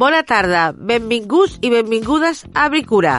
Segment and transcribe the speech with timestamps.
[0.00, 3.18] Bona tarda, benvinguts i benvingudes a Bricura.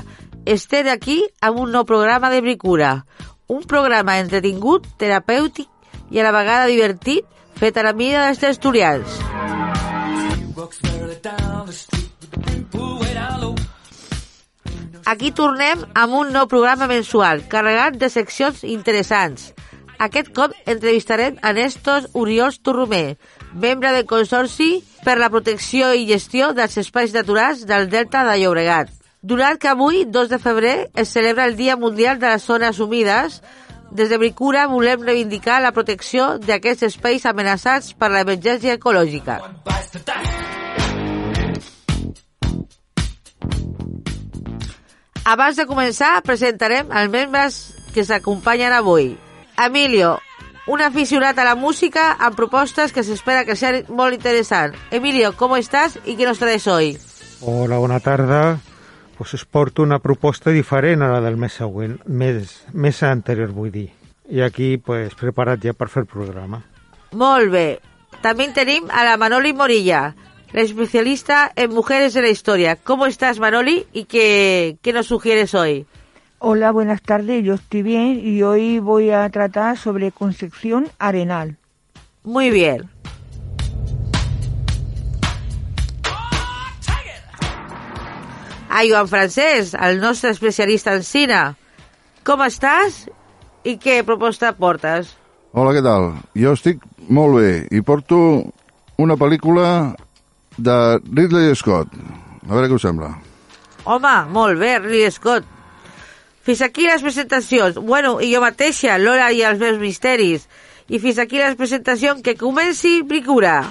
[0.50, 3.04] Estem aquí amb un nou programa de Bricura.
[3.46, 5.68] Un programa entretingut, terapèutic
[6.10, 7.28] i a la vegada divertit,
[7.62, 9.20] fet a la mida dels tertulians.
[15.06, 19.52] Aquí tornem amb un nou programa mensual, carregat de seccions interessants.
[20.02, 23.20] Aquest cop entrevistarem a Néstor Oriols Torromer,
[23.54, 28.92] membre del Consorci per la protecció i gestió dels espais naturals del Delta de Llobregat.
[29.22, 33.42] Donat que avui, 2 de febrer, es celebra el Dia Mundial de les Zones Humides,
[33.92, 39.42] des de Bricura volem reivindicar la protecció d'aquests espais amenaçats per l'emergència ecològica.
[45.22, 47.60] Abans de començar, presentarem els membres
[47.94, 49.12] que s'acompanyen avui.
[49.60, 50.16] Emilio,
[50.68, 54.76] un aficionat a la música amb propostes que s'espera que sean molt interessant.
[54.92, 56.98] Emilio, ¿cómo estás y qué nos traes hoy?
[57.42, 58.60] Hola, bona tarda.
[59.18, 63.72] Pues us porto una proposta diferent a la del mes següent, mes, mes anterior vull
[63.72, 63.90] dir.
[64.30, 66.62] I aquí, pues, preparat ja per fer el programa.
[67.12, 67.80] Molt bé.
[68.24, 70.16] També tenim a la Manoli Morilla,
[70.54, 72.78] la especialista en mujeres de la historia.
[72.78, 73.86] ¿Cómo estás, Manoli?
[73.94, 75.86] ¿Y qué, qué nos sugieres hoy?
[76.44, 77.44] Hola, buenas tardes.
[77.44, 81.58] Yo estoy bien y hoy voy a tratar sobre concepción arenal.
[82.24, 82.90] Muy bien.
[88.72, 91.44] A Joan Francesc, el nostre especialista en cine.
[92.26, 93.04] Com estàs
[93.62, 95.14] i què proposta portes?
[95.54, 96.10] Hola, què tal?
[96.34, 98.18] Jo estic molt bé i porto
[98.98, 99.94] una pel·lícula
[100.58, 101.94] de Ridley Scott.
[102.50, 103.14] A veure què us sembla.
[103.86, 105.61] Home, molt bé, Ridley Scott.
[106.42, 107.78] Fins aquí les presentacions.
[107.78, 110.48] Bueno, i jo mateixa, Lola i els meus misteris.
[110.90, 113.62] I fins aquí les presentacions, que comenci Bricura.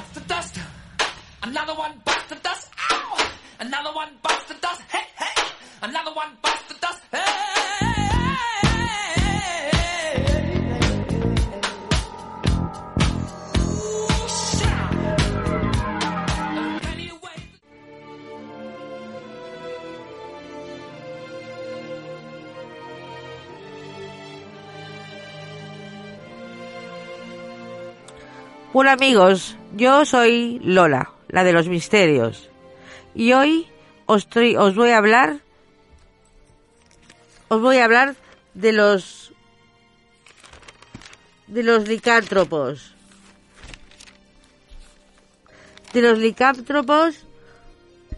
[1.42, 2.70] Another one bites the dust.
[2.92, 3.16] Ow!
[3.58, 4.82] Another one bites the dust.
[4.92, 5.42] Hey, hey!
[5.82, 7.00] Another one bites the dust.
[7.10, 7.59] Hey!
[28.72, 32.48] Hola amigos, yo soy Lola, la de los misterios.
[33.16, 33.66] Y hoy
[34.06, 35.40] os, voy a hablar
[37.48, 38.14] os voy a hablar
[38.54, 39.32] de los
[41.48, 42.94] de los licántropos.
[45.92, 47.26] De los licántropos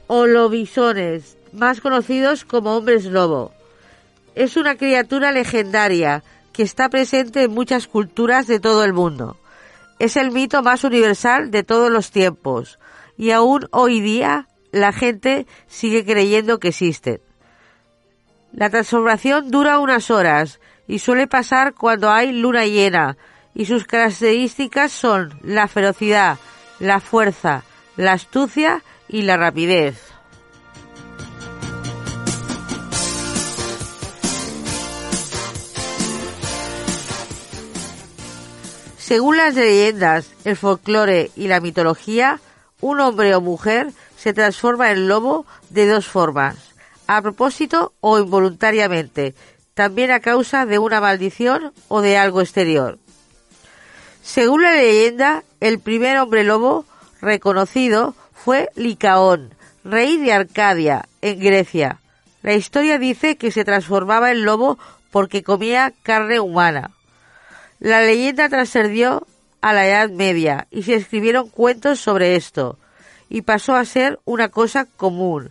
[0.07, 3.55] o lobisones, más conocidos como hombres lobo.
[4.34, 9.39] Es una criatura legendaria que está presente en muchas culturas de todo el mundo.
[10.03, 12.81] Es el mito más universal de todos los tiempos
[13.17, 17.21] y aún hoy día la gente sigue creyendo que existen.
[18.53, 20.59] La transformación dura unas horas
[20.89, 23.17] y suele pasar cuando hay luna llena
[23.55, 26.37] y sus características son la ferocidad,
[26.81, 27.63] la fuerza,
[27.97, 30.12] la astucia y la rapidez.
[39.12, 42.41] Según las leyendas, el folclore y la mitología,
[42.81, 46.56] un hombre o mujer se transforma en lobo de dos formas,
[47.06, 49.34] a propósito o involuntariamente,
[49.75, 52.99] también a causa de una maldición o de algo exterior.
[54.22, 56.87] Según la leyenda, el primer hombre lobo
[57.21, 62.01] reconocido fue Licaón, rey de Arcadia, en Grecia.
[62.41, 64.78] La historia dice que se transformaba en lobo
[65.11, 66.93] porque comía carne humana.
[67.82, 69.26] La leyenda trascendió
[69.60, 72.78] a la Edad Media y se escribieron cuentos sobre esto,
[73.28, 75.50] y pasó a ser una cosa común,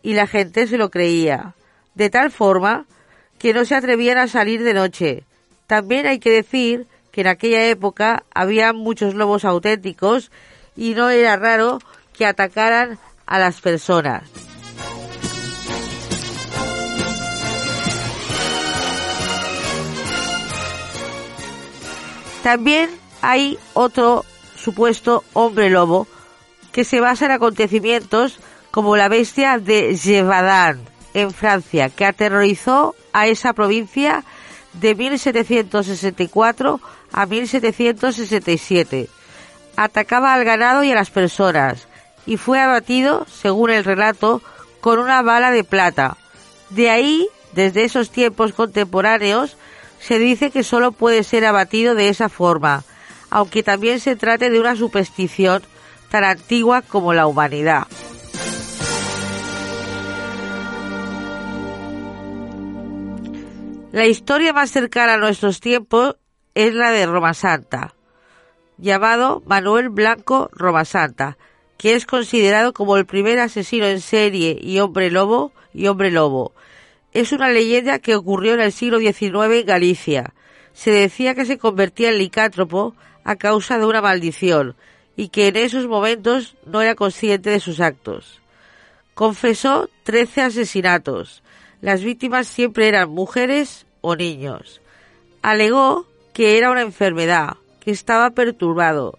[0.00, 1.56] y la gente se lo creía,
[1.96, 2.86] de tal forma
[3.36, 5.24] que no se atrevían a salir de noche.
[5.66, 10.30] También hay que decir que en aquella época había muchos lobos auténticos
[10.76, 11.80] y no era raro
[12.12, 12.96] que atacaran
[13.26, 14.51] a las personas.
[22.42, 22.90] También
[23.20, 24.24] hay otro
[24.56, 26.06] supuesto hombre lobo
[26.72, 28.40] que se basa en acontecimientos
[28.70, 30.80] como la bestia de Gévaudan
[31.14, 34.24] en Francia, que aterrorizó a esa provincia
[34.72, 36.80] de 1764
[37.12, 39.08] a 1767.
[39.76, 41.86] Atacaba al ganado y a las personas
[42.26, 44.42] y fue abatido, según el relato,
[44.80, 46.16] con una bala de plata.
[46.70, 49.56] De ahí, desde esos tiempos contemporáneos,
[50.02, 52.82] se dice que solo puede ser abatido de esa forma,
[53.30, 55.62] aunque también se trate de una superstición
[56.10, 57.86] tan antigua como la humanidad.
[63.92, 66.16] La historia más cercana a nuestros tiempos
[66.54, 67.94] es la de Roma Santa,
[68.78, 71.38] llamado Manuel Blanco Roma Santa,
[71.78, 76.52] que es considerado como el primer asesino en serie y hombre lobo y hombre lobo
[77.12, 80.34] es una leyenda que ocurrió en el siglo XIX en Galicia.
[80.72, 84.74] Se decía que se convertía en licántropo a causa de una maldición
[85.14, 88.40] y que en esos momentos no era consciente de sus actos.
[89.14, 91.42] Confesó trece asesinatos.
[91.82, 94.80] Las víctimas siempre eran mujeres o niños.
[95.42, 99.18] Alegó que era una enfermedad, que estaba perturbado,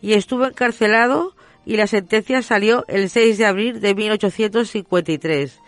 [0.00, 1.34] y estuvo encarcelado
[1.66, 5.58] y la sentencia salió el 6 de abril de 1853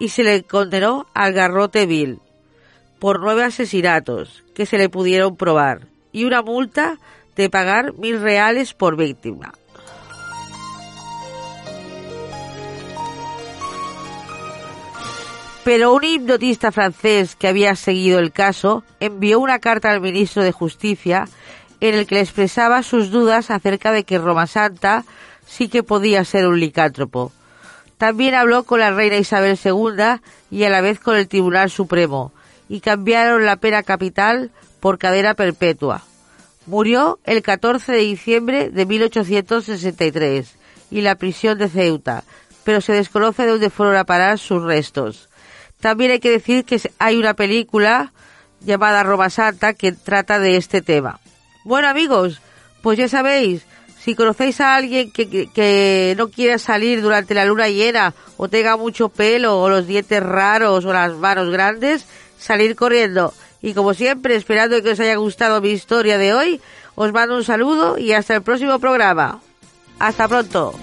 [0.00, 2.18] y se le condenó al garrote vil
[2.98, 6.98] por nueve asesinatos que se le pudieron probar y una multa
[7.36, 9.52] de pagar mil reales por víctima.
[15.62, 20.52] Pero un hipnotista francés que había seguido el caso envió una carta al ministro de
[20.52, 21.28] Justicia
[21.80, 25.04] en el que le expresaba sus dudas acerca de que Roma Santa
[25.46, 27.32] sí que podía ser un licántropo.
[28.00, 32.32] También habló con la reina Isabel II y a la vez con el Tribunal Supremo,
[32.66, 34.50] y cambiaron la pena capital
[34.80, 36.02] por cadena perpetua.
[36.64, 40.56] Murió el 14 de diciembre de 1863
[40.90, 42.24] y la prisión de Ceuta,
[42.64, 45.28] pero se desconoce de dónde fueron a parar sus restos.
[45.78, 48.14] También hay que decir que hay una película
[48.60, 51.20] llamada Roma Santa que trata de este tema.
[51.64, 52.40] Bueno amigos,
[52.80, 53.66] pues ya sabéis,
[54.02, 58.76] si conocéis a alguien que, que, no quiera salir durante la luna llena o tenga
[58.76, 62.06] mucho pelo o los dientes raros o las manos grandes,
[62.38, 63.34] salir corriendo.
[63.62, 66.60] Y como siempre, esperando que os haya gustado mi historia de hoy,
[66.94, 69.40] os mando un saludo y hasta el próximo programa.
[69.98, 70.74] Hasta pronto.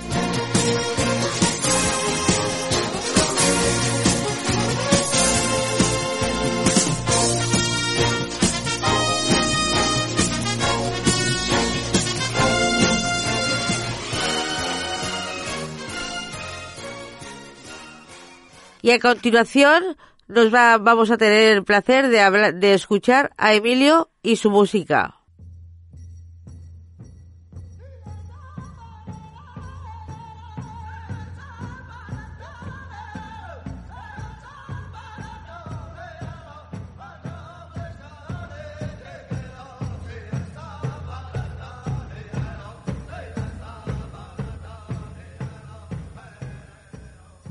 [18.87, 19.97] Y a continuación
[20.29, 24.49] nos va, vamos a tener el placer de, hablar, de escuchar a Emilio y su
[24.49, 25.16] música.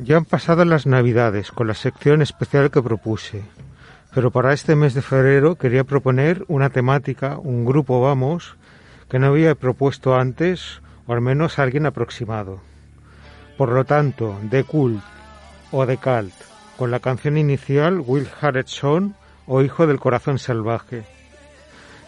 [0.06, 3.43] Ya han pasado las Navidades con la sección especial que propuse,
[4.14, 8.55] pero para este mes de febrero quería proponer una temática, un grupo, vamos,
[9.11, 12.61] que no había propuesto antes, o al menos alguien aproximado.
[13.58, 15.03] Por lo tanto, The Cult
[15.73, 16.35] o The Cult,
[16.76, 19.17] con la canción inicial Will Harrison
[19.49, 21.02] o Hijo del Corazón Salvaje.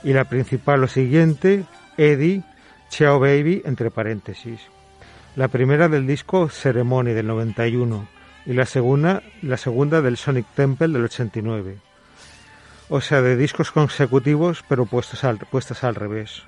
[0.05, 1.65] Y la principal, lo siguiente,
[1.97, 2.44] Eddie,
[2.91, 4.61] Chao Baby, entre paréntesis.
[5.38, 8.08] La primera del disco Ceremony del 91
[8.44, 11.79] y la segunda, la segunda del Sonic Temple del 89.
[12.88, 16.43] O sea, de discos consecutivos pero puestos al, puestas al revés.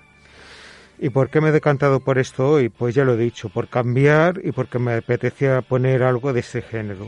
[0.98, 2.68] ¿Y por qué me he decantado por esto hoy?
[2.68, 6.60] Pues ya lo he dicho, por cambiar y porque me apetecía poner algo de este
[6.60, 7.06] género.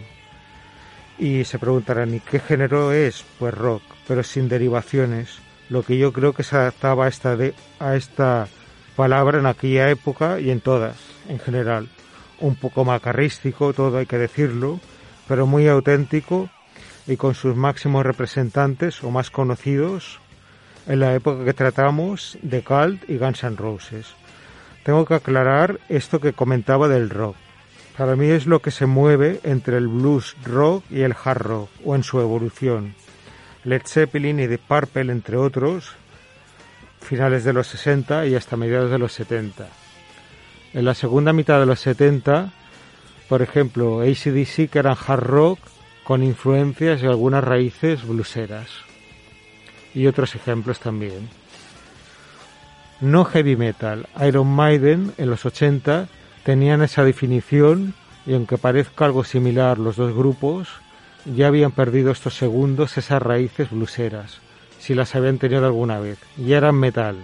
[1.18, 3.24] Y se preguntarán, ¿y qué género es?
[3.40, 7.54] Pues rock, pero sin derivaciones, lo que yo creo que se adaptaba a esta, de,
[7.80, 8.46] a esta
[8.94, 11.88] palabra en aquella época y en todas, en general.
[12.40, 14.80] Un poco macarrístico, todo hay que decirlo,
[15.28, 16.50] pero muy auténtico
[17.06, 20.20] y con sus máximos representantes o más conocidos
[20.86, 24.14] en la época que tratamos de Cult y Guns N' Roses.
[24.84, 27.36] Tengo que aclarar esto que comentaba del rock.
[27.96, 31.70] Para mí es lo que se mueve entre el blues rock y el hard rock,
[31.84, 32.94] o en su evolución.
[33.64, 35.92] Led Zeppelin y The Purple, entre otros,
[37.00, 39.81] finales de los 60 y hasta mediados de los 70.
[40.74, 42.52] En la segunda mitad de los 70,
[43.28, 45.58] por ejemplo, ACDC que eran hard rock
[46.04, 48.68] con influencias y algunas raíces blueseras.
[49.94, 51.28] Y otros ejemplos también.
[53.00, 54.08] No heavy metal.
[54.26, 56.08] Iron Maiden en los 80
[56.44, 57.94] tenían esa definición
[58.26, 60.68] y aunque parezca algo similar los dos grupos,
[61.24, 64.40] ya habían perdido estos segundos esas raíces bluseras
[64.82, 67.14] si las habían tenido alguna vez, y eran metal.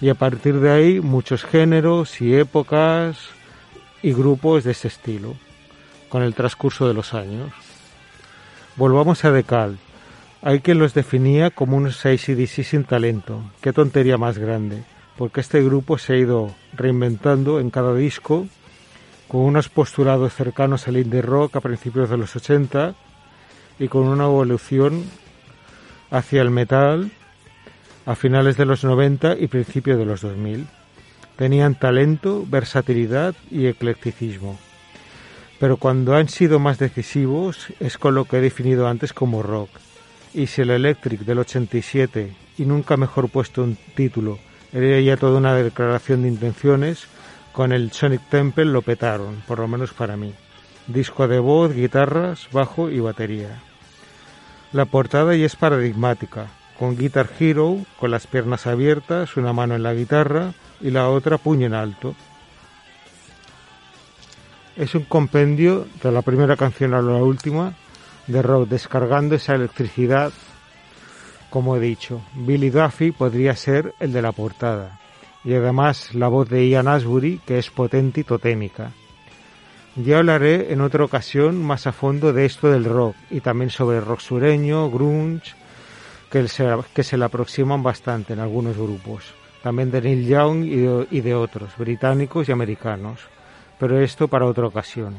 [0.00, 3.18] Y a partir de ahí muchos géneros y épocas
[4.02, 5.34] y grupos de ese estilo,
[6.08, 7.52] con el transcurso de los años.
[8.76, 9.78] Volvamos a Decal.
[10.40, 13.42] Hay quien los definía como unos ACDC sin talento.
[13.60, 14.84] Qué tontería más grande,
[15.16, 18.46] porque este grupo se ha ido reinventando en cada disco,
[19.26, 22.94] con unos postulados cercanos al indie rock a principios de los 80
[23.78, 25.04] y con una evolución
[26.10, 27.10] hacia el metal
[28.08, 30.66] a finales de los 90 y principios de los 2000.
[31.36, 34.58] Tenían talento, versatilidad y eclecticismo.
[35.60, 39.68] Pero cuando han sido más decisivos es con lo que he definido antes como rock.
[40.32, 44.38] Y si el Electric del 87 y nunca mejor puesto un título
[44.72, 47.08] era ya toda una declaración de intenciones,
[47.52, 50.32] con el Sonic Temple lo petaron, por lo menos para mí.
[50.86, 53.60] Disco de voz, guitarras, bajo y batería.
[54.72, 56.46] La portada ya es paradigmática,
[56.78, 61.36] con Guitar Hero, con las piernas abiertas, una mano en la guitarra y la otra
[61.36, 62.14] puño en alto.
[64.76, 67.74] Es un compendio de la primera canción a la última
[68.28, 70.32] de rock, descargando esa electricidad.
[71.50, 75.00] Como he dicho, Billy Duffy podría ser el de la portada,
[75.42, 78.92] y además la voz de Ian Asbury, que es potente y totémica.
[79.96, 84.00] Ya hablaré en otra ocasión más a fondo de esto del rock y también sobre
[84.00, 85.54] rock sureño, grunge,
[86.30, 89.34] que se, que se le aproximan bastante en algunos grupos.
[89.62, 93.20] También de Neil Young y de, otros, británicos y americanos.
[93.78, 95.16] Pero esto para otra ocasión.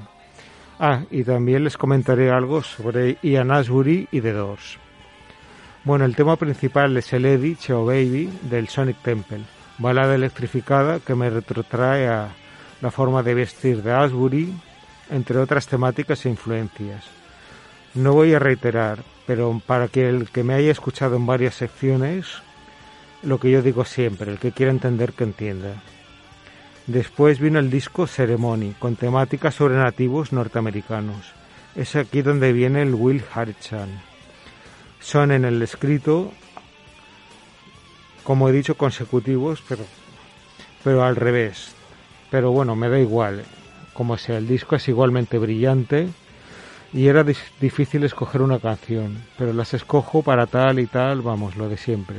[0.80, 4.78] Ah, y también les comentaré algo sobre Ian Asbury y The Doors.
[5.84, 9.42] Bueno, el tema principal es el Eddie Cheo Baby del Sonic Temple,
[9.78, 12.30] balada electrificada que me retrotrae a
[12.82, 14.54] la forma de vestir de Asbury,
[15.10, 17.19] entre otras temáticas e influencias.
[17.94, 22.28] No voy a reiterar, pero para que el que me haya escuchado en varias secciones,
[23.24, 25.82] lo que yo digo siempre, el que quiera entender que entienda.
[26.88, 31.34] Después vino el disco Ceremony, con temáticas sobre nativos norteamericanos.
[31.76, 33.90] Es aquí donde viene el Will Hartchan.
[35.00, 36.32] Son en el escrito,
[38.24, 39.84] como he dicho, consecutivos, pero,
[40.84, 41.76] pero al revés.
[42.32, 43.44] Pero bueno, me da igual
[44.00, 46.08] como sea, el disco es igualmente brillante
[46.94, 51.70] y era difícil escoger una canción, pero las escojo para tal y tal, vamos, lo
[51.70, 52.18] de siempre.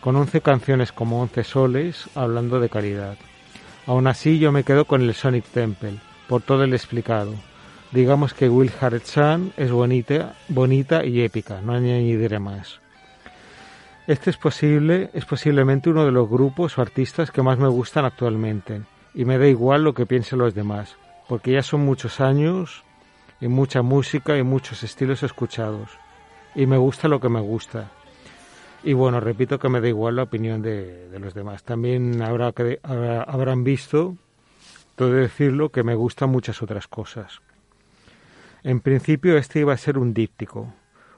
[0.00, 3.16] Con 11 canciones como 11 soles, hablando de calidad.
[3.86, 5.98] Aún así yo me quedo con el Sonic Temple,
[6.28, 7.34] por todo el explicado.
[7.92, 12.80] Digamos que Will Hartchan es bonita, bonita y épica, no añadiré más.
[14.06, 18.04] Este es posible, es posiblemente uno de los grupos o artistas que más me gustan
[18.04, 18.82] actualmente
[19.14, 20.96] y me da igual lo que piensen los demás,
[21.28, 22.84] porque ya son muchos años
[23.40, 25.90] y mucha música y muchos estilos escuchados,
[26.54, 27.90] y me gusta lo que me gusta.
[28.82, 31.64] Y bueno, repito que me da igual la opinión de, de los demás.
[31.64, 34.16] También habrá que, habrá, habrán visto,
[34.94, 37.40] todo decirlo, que me gustan muchas otras cosas.
[38.62, 40.72] En principio este iba a ser un díptico,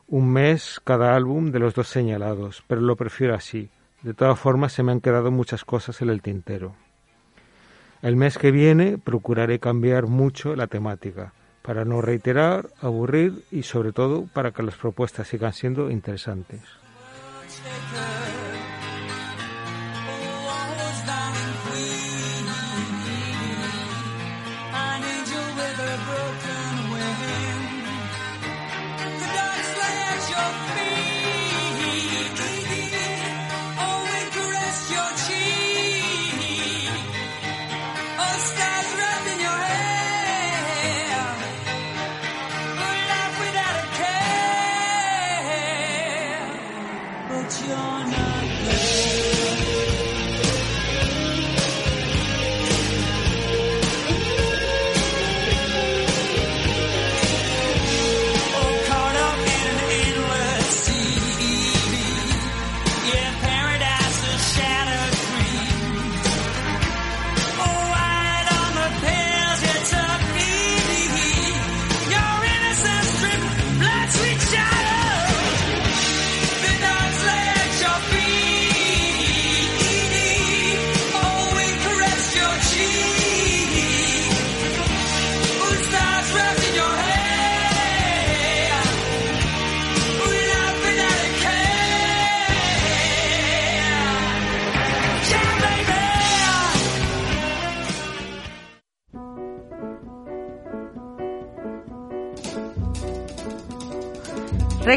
[0.09, 3.69] un mes cada álbum de los dos señalados, pero lo prefiero así.
[4.03, 6.75] De todas formas se me han quedado muchas cosas en el tintero.
[8.03, 11.33] El mes que viene procuraré cambiar mucho la temática
[11.67, 16.61] para no reiterar, aburrir y sobre todo para que las propuestas sigan siendo interesantes.
[47.67, 48.16] your name.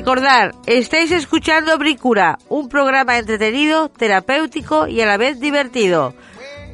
[0.09, 6.15] Recordar, estáis escuchando Bricura, un programa entretenido, terapéutico y a la vez divertido.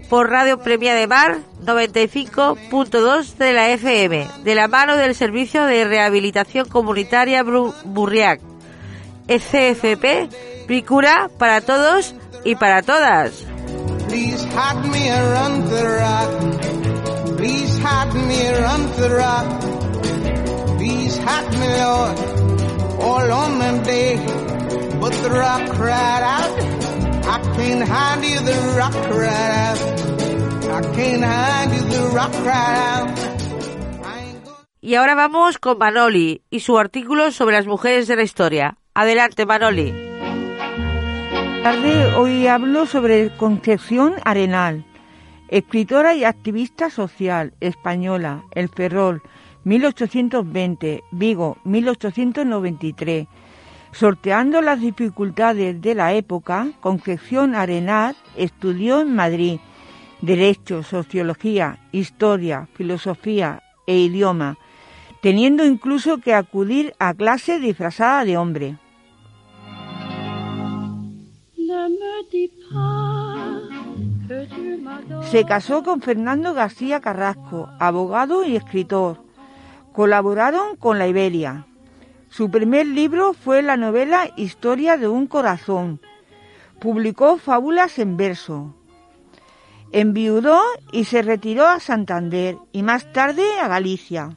[0.09, 5.83] Por Radio Premia de Mar 95.2 de la FM, de la mano del Servicio de
[5.83, 8.39] Rehabilitación Comunitaria Burriac.
[9.27, 10.29] CFP,
[10.65, 12.15] Bricura para todos
[12.45, 13.43] y para todas.
[23.05, 24.17] All on the day.
[25.29, 26.53] rock right out.
[27.27, 29.79] I can't handle the rock right out.
[30.77, 33.35] I can't handle the rock right out.
[34.81, 38.77] Y ahora vamos con Manoli y su artículo sobre las mujeres de la historia.
[38.93, 39.91] Adelante, Manoli.
[41.63, 44.85] Tarde hoy hablo sobre Concepción Arenal,
[45.47, 49.23] escritora y activista social española, El Ferrol,
[49.65, 53.27] 1820, Vigo, 1893.
[53.91, 59.59] Sorteando las dificultades de la época, Concepción Arenal estudió en Madrid
[60.21, 64.57] Derecho, Sociología, Historia, Filosofía e Idioma,
[65.21, 68.77] teniendo incluso que acudir a clase disfrazada de hombre.
[75.29, 79.24] Se casó con Fernando García Carrasco, abogado y escritor.
[79.95, 81.67] Colaboraron con la Iberia.
[82.29, 86.01] Su primer libro fue la novela Historia de un corazón.
[86.81, 88.75] Publicó fábulas en verso.
[89.93, 90.59] Enviudó
[90.91, 94.35] y se retiró a Santander y más tarde a Galicia.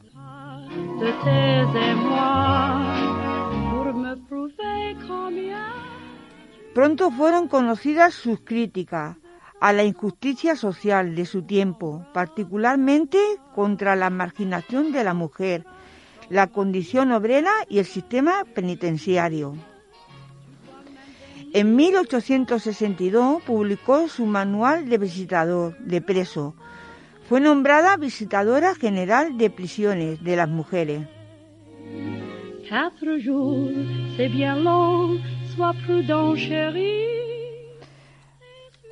[6.72, 9.16] Pronto fueron conocidas sus críticas
[9.60, 13.18] a la injusticia social de su tiempo, particularmente
[13.54, 15.64] contra la marginación de la mujer,
[16.28, 19.56] la condición obrera y el sistema penitenciario.
[21.54, 26.54] En 1862 publicó su manual de visitador de preso.
[27.28, 31.06] Fue nombrada visitadora general de prisiones de las mujeres.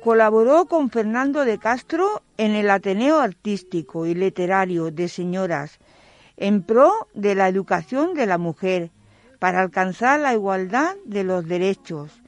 [0.07, 5.79] Colaboró con Fernando de Castro en el Ateneo Artístico y Literario de Señoras
[6.37, 8.89] en pro de la educación de la mujer
[9.37, 12.21] para alcanzar la igualdad de los derechos.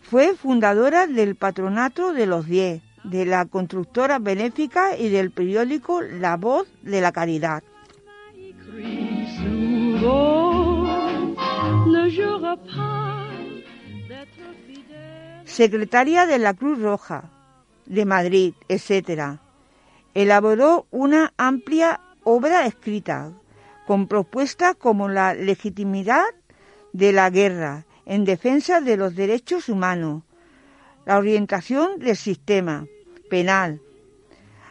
[0.00, 6.36] Fue fundadora del Patronato de los Diez, de la constructora benéfica y del periódico La
[6.36, 7.62] Voz de la Caridad.
[15.52, 17.24] Secretaria de la Cruz Roja
[17.84, 19.36] de Madrid, etc.
[20.14, 23.32] Elaboró una amplia obra escrita
[23.86, 26.24] con propuestas como la legitimidad
[26.94, 30.22] de la guerra en defensa de los derechos humanos,
[31.04, 32.86] la orientación del sistema
[33.28, 33.82] penal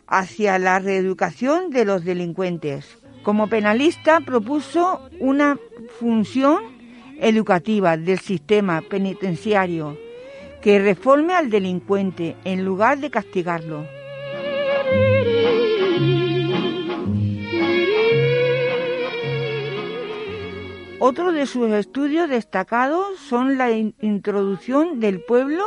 [0.07, 2.97] hacia la reeducación de los delincuentes.
[3.21, 5.59] Como penalista propuso una
[5.99, 6.63] función
[7.19, 9.95] educativa del sistema penitenciario
[10.61, 13.87] que reforme al delincuente en lugar de castigarlo.
[20.99, 25.65] Otro de sus estudios destacados son la introducción del pueblo,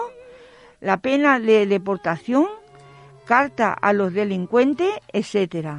[0.80, 2.46] la pena de deportación,
[3.24, 5.78] carta a los delincuentes, etc.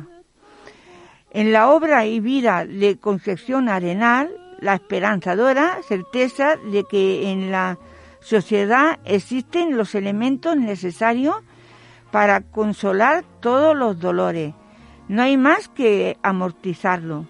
[1.32, 7.78] En la obra y vida de Concepción Arenal, la esperanzadora certeza de que en la
[8.26, 11.36] sociedad existen los elementos necesarios
[12.12, 14.56] para consolar todos los dolores.
[15.08, 17.28] No hay más que amortizarlo.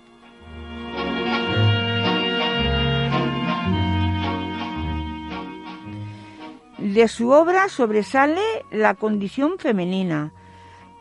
[6.77, 10.31] De su obra sobresale la condición femenina,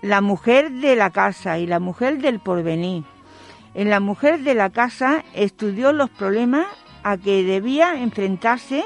[0.03, 3.05] la mujer de la casa y la mujer del porvenir.
[3.75, 6.67] En la mujer de la casa estudió los problemas
[7.05, 8.85] a que debía enfrentarse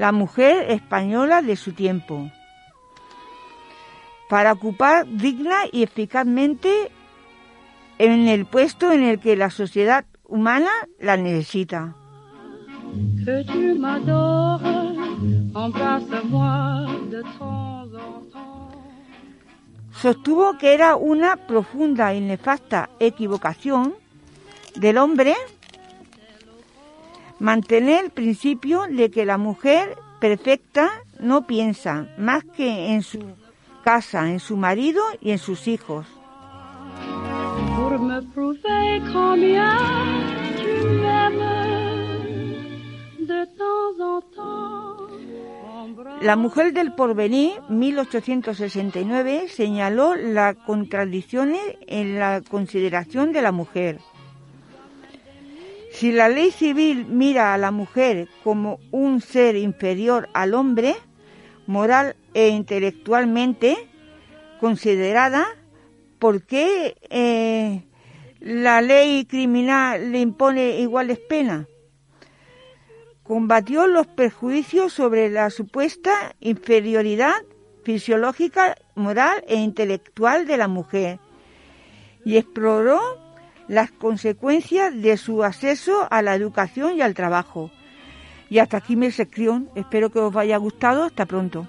[0.00, 2.30] la mujer española de su tiempo,
[4.30, 6.90] para ocupar digna y eficazmente
[7.98, 11.94] en el puesto en el que la sociedad humana la necesita.
[19.90, 23.92] Sostuvo que era una profunda y nefasta equivocación
[24.76, 25.34] del hombre
[27.40, 33.20] mantener el principio de que la mujer perfecta no piensa más que en su
[33.82, 36.06] casa, en su marido y en sus hijos.
[46.20, 54.00] La mujer del porvenir, 1869, señaló las contradicciones en la consideración de la mujer.
[55.90, 60.94] Si la ley civil mira a la mujer como un ser inferior al hombre,
[61.66, 63.76] moral e intelectualmente
[64.60, 65.46] considerada,
[66.18, 67.84] ¿por qué eh,
[68.40, 71.66] la ley criminal le impone iguales penas?
[73.30, 77.36] combatió los prejuicios sobre la supuesta inferioridad
[77.84, 81.20] fisiológica, moral e intelectual de la mujer
[82.24, 83.00] y exploró
[83.70, 87.70] las consecuencias de su acceso a la educación y al trabajo.
[88.48, 89.70] Y hasta aquí mi sección.
[89.76, 91.04] Espero que os haya gustado.
[91.04, 91.68] Hasta pronto.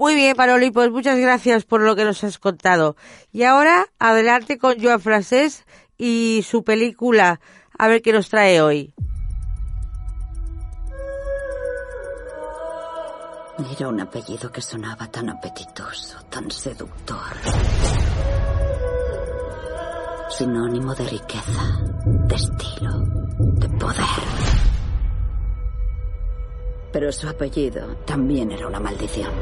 [0.00, 2.96] Muy bien, Paroli, pues muchas gracias por lo que nos has contado.
[3.32, 5.64] Y ahora, adelante con Joan Francés
[5.96, 7.40] y su película,
[7.78, 8.92] a ver qué nos trae hoy.
[13.58, 17.16] Era un apellido que sonaba tan apetitoso, tan seductor.
[20.28, 22.90] Sinónimo de riqueza, de estilo,
[23.38, 24.04] de poder.
[26.92, 29.32] Pero su apellido también era una maldición.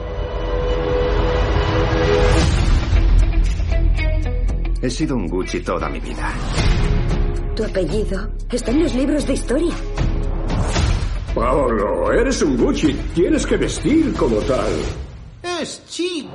[4.80, 6.32] He sido un Gucci toda mi vida.
[7.56, 9.74] Tu apellido está en los libros de historia.
[11.34, 12.92] Paolo, eres un Gucci.
[13.12, 14.70] Tienes que vestir como tal.
[15.42, 16.28] Es chic.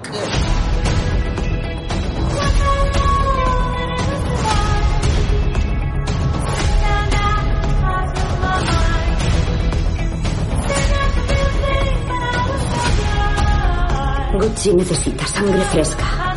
[14.34, 16.36] Gucci necesita sangre fresca.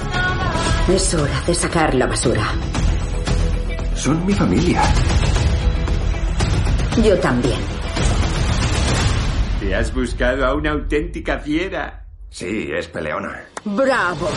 [0.88, 2.46] Es hora de sacar la basura.
[3.96, 4.82] Son mi familia.
[7.02, 7.81] Yo también.
[9.72, 12.04] Te has buscado a una auténtica fiera.
[12.28, 13.42] Sí, es peleona.
[13.64, 14.28] ¡Bravo!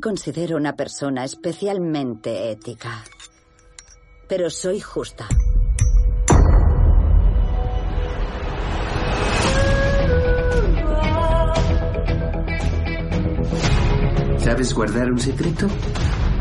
[0.00, 3.04] Me considero una persona especialmente ética,
[4.26, 5.28] pero soy justa.
[14.38, 15.66] ¿Sabes guardar un secreto?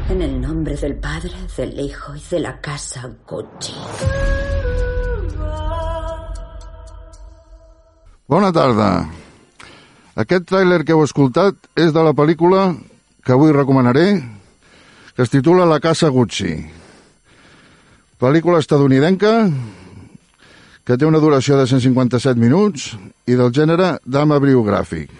[0.08, 3.74] En el nombre del Padre, del Hijo y de la casa Gucci.
[8.26, 9.10] Bona tarda.
[10.16, 12.70] Aquest tràiler que heu escoltat és de la pel·lícula
[13.30, 14.24] que avui recomanaré,
[15.14, 16.66] que es titula La casa Gucci.
[18.18, 19.46] Pel·lícula estadounidenca
[20.82, 22.88] que té una duració de 157 minuts
[23.30, 25.14] i del gènere drama biogràfic.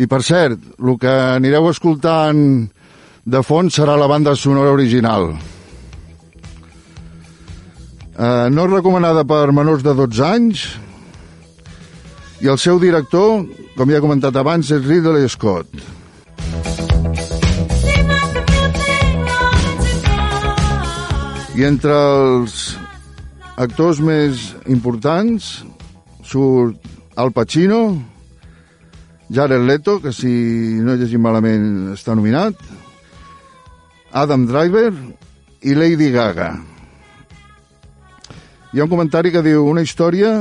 [0.00, 2.40] I per cert, el que anireu escoltant
[3.28, 5.34] de fons serà la banda sonora original.
[8.16, 10.64] Eh, no és recomanada per menors de 12 anys
[12.40, 13.44] i el seu director,
[13.76, 15.92] com ja he comentat abans, és Ridley Scott.
[21.56, 22.76] I entre els
[23.56, 25.46] actors més importants
[26.28, 26.76] surt
[27.16, 27.96] Al Pacino,
[29.32, 30.28] Jared Leto, que si
[30.84, 32.60] no he llegit malament està nominat,
[34.12, 34.92] Adam Driver
[35.64, 36.50] i Lady Gaga.
[38.76, 40.36] Hi ha un comentari que diu una història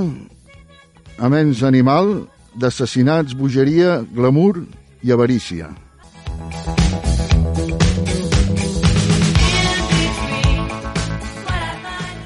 [1.15, 2.25] a menys animal
[2.60, 4.65] d'assassinats, bogeria, glamour
[4.99, 5.71] i avarícia.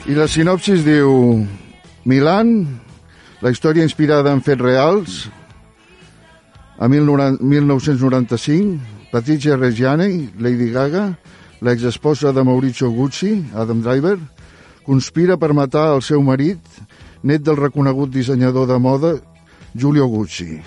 [0.09, 1.45] I la sinopsis diu
[2.09, 2.65] Milan,
[3.45, 5.29] la història inspirada en fets reals,
[6.81, 8.79] a 1995,
[9.11, 11.13] Patricia Reggiani, Lady Gaga,
[11.61, 14.17] l'exesposa de Mauricio Gucci, Adam Driver,
[14.81, 16.57] conspira per matar el seu marit,
[17.21, 19.13] net del reconegut dissenyador de moda
[19.75, 20.57] Giulio Gucci.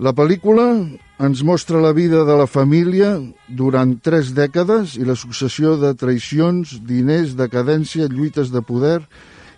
[0.00, 5.76] La pel·lícula ens mostra la vida de la família durant tres dècades i la successió
[5.78, 9.00] de traïcions, diners, decadència, lluites de poder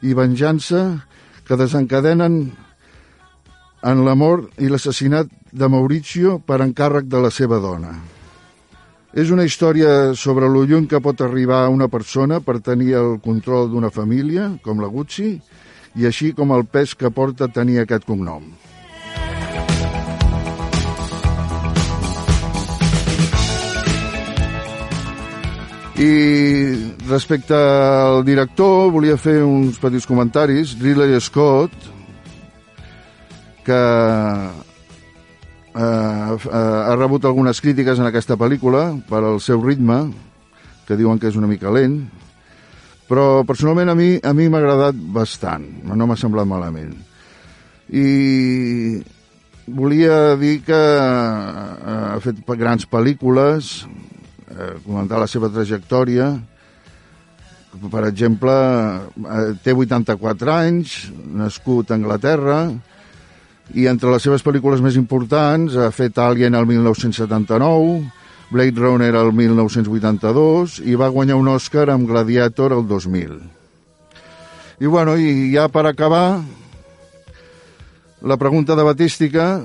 [0.04, 1.06] i venjança
[1.46, 2.52] que desencadenen
[3.86, 7.94] en la mort i l'assassinat de Mauricio per encàrrec de la seva dona.
[9.16, 13.70] És una història sobre lo lluny que pot arribar una persona per tenir el control
[13.72, 15.38] d'una família, com la Gucci,
[15.96, 18.44] i així com el pes que porta tenir aquest cognom.
[25.96, 30.74] I respecte al director, volia fer uns petits comentaris.
[30.76, 31.72] Ridley Scott,
[33.64, 33.80] que
[35.72, 40.12] eh, ha rebut algunes crítiques en aquesta pel·lícula per al seu ritme,
[40.84, 42.02] que diuen que és una mica lent,
[43.08, 46.92] però personalment a mi a mi m'ha agradat bastant, no m'ha semblat malament.
[47.88, 49.00] I
[49.64, 53.86] volia dir que eh, ha fet grans pel·lícules,
[54.56, 56.32] eh, comentar la seva trajectòria,
[57.92, 62.60] per exemple, eh, té 84 anys, nascut a Anglaterra,
[63.74, 68.04] i entre les seves pel·lícules més importants ha fet Alien el 1979,
[68.50, 73.40] Blade Runner el 1982 i va guanyar un Oscar amb Gladiator el 2000.
[74.78, 76.42] I bueno, i ja per acabar,
[78.22, 79.64] la pregunta de Batística,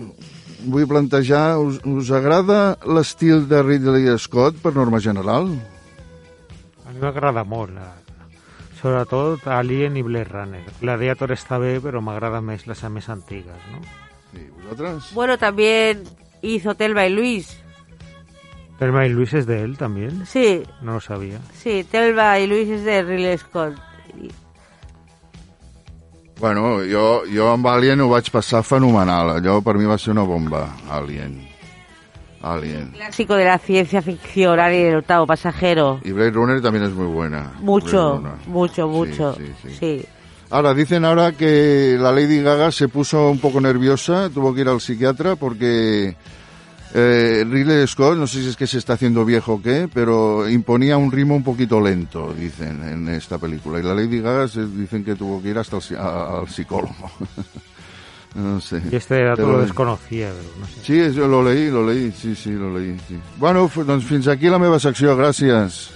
[0.65, 5.49] vull plantejar, us, us agrada l'estil de Ridley Scott per norma general?
[6.85, 7.89] A mi m'agrada molt, la,
[8.81, 10.63] sobretot Alien i Blade Runner.
[10.81, 13.81] Gladiator està bé, però m'agrada més les més antigues, ¿no?
[14.31, 15.11] Sí, ¿vosotras?
[15.13, 16.03] Bueno, también
[16.41, 17.57] hizo Telma y Luis.
[18.79, 20.25] Telma y Luis es de él también.
[20.25, 21.39] Sí, No lo sabía.
[21.53, 23.75] sí, Telma y Luis es de Ridley Scott.
[26.41, 29.35] Bueno, jo, jo amb Alien ho vaig passar fenomenal.
[29.37, 31.35] Allò per mi va ser una bomba, Alien.
[32.41, 32.87] Alien.
[32.95, 35.99] Clásico de la ciencia ficción, Alien el octavo pasajero.
[36.03, 37.51] Y Blade Runner también es muy buena.
[37.59, 39.35] Mucho, mucho, mucho.
[39.35, 39.75] Sí, sí, sí.
[39.79, 40.05] sí.
[40.49, 44.67] Ahora, dicen ahora que la Lady Gaga se puso un poco nerviosa, tuvo que ir
[44.67, 46.17] al psiquiatra porque
[46.93, 50.47] eh, Ridley Scott, no sé si es que se está haciendo viejo o qué, pero
[50.49, 53.79] imponía un ritmo un poquito lento, dicen, en esta película.
[53.79, 57.11] Y la Lady Gaga se, dicen que tuvo que ir hasta el, a- al psicólogo.
[58.35, 58.81] no sé.
[58.91, 61.11] Y este dato lo desconocía, no sé.
[61.11, 62.97] Sí, jo lo leí, lo leí, sí, sí, lo leí.
[63.07, 63.17] Sí.
[63.37, 65.89] Bueno, doncs fins aquí la meva secció, gràcies.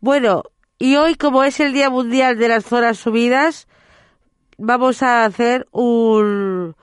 [0.00, 0.44] Bueno,
[0.78, 3.68] y hoy como es el Día Mundial de las Zonas Subidas,
[4.56, 6.74] vamos a hacer un,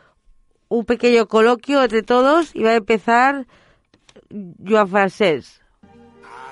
[0.70, 3.48] un pequeño coloquio entre todos y va a empezar
[4.64, 5.62] Joan Francesc.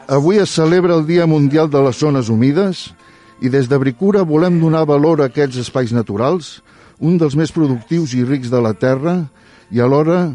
[0.08, 2.94] Avui es celebra el Dia Mundial de les Zones Humides
[3.42, 6.64] i des de Bricura volem donar valor a aquests espais naturals,
[6.98, 9.18] un dels més productius i rics de la Terra
[9.70, 10.32] i alhora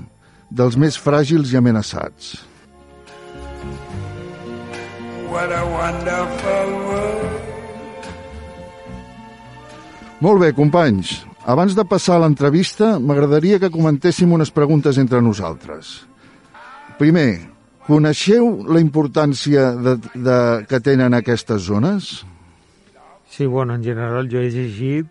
[0.51, 2.50] dels més fràgils i amenaçats.
[5.31, 7.31] What a wonderful world.
[10.21, 11.21] Molt bé, companys.
[11.47, 16.03] Abans de passar a l'entrevista, m'agradaria que comentéssim unes preguntes entre nosaltres.
[16.99, 17.47] Primer,
[17.87, 20.37] coneixeu la importància de, de,
[20.69, 22.11] que tenen aquestes zones?
[23.31, 25.09] Sí, bueno, en general jo he llegit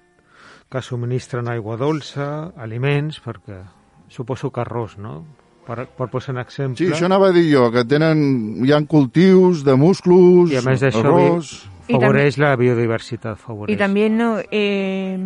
[0.70, 3.64] que subministren aigua dolça, aliments, perquè
[4.12, 5.24] suposo que arròs, no?
[5.70, 6.82] Per, per posar un exemple.
[6.82, 8.22] Sí, això anava a dir jo, que tenen,
[8.66, 11.52] hi ha cultius de musclos, I a més d'això arròs...
[11.90, 13.76] I favoreix la biodiversitat, favoreix.
[13.76, 15.18] Y también, no, eh,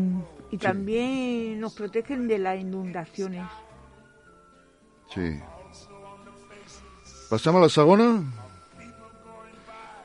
[0.52, 3.44] y también nos protegen de las inundaciones.
[5.14, 5.40] Sí.
[7.30, 8.08] Passem a la segona?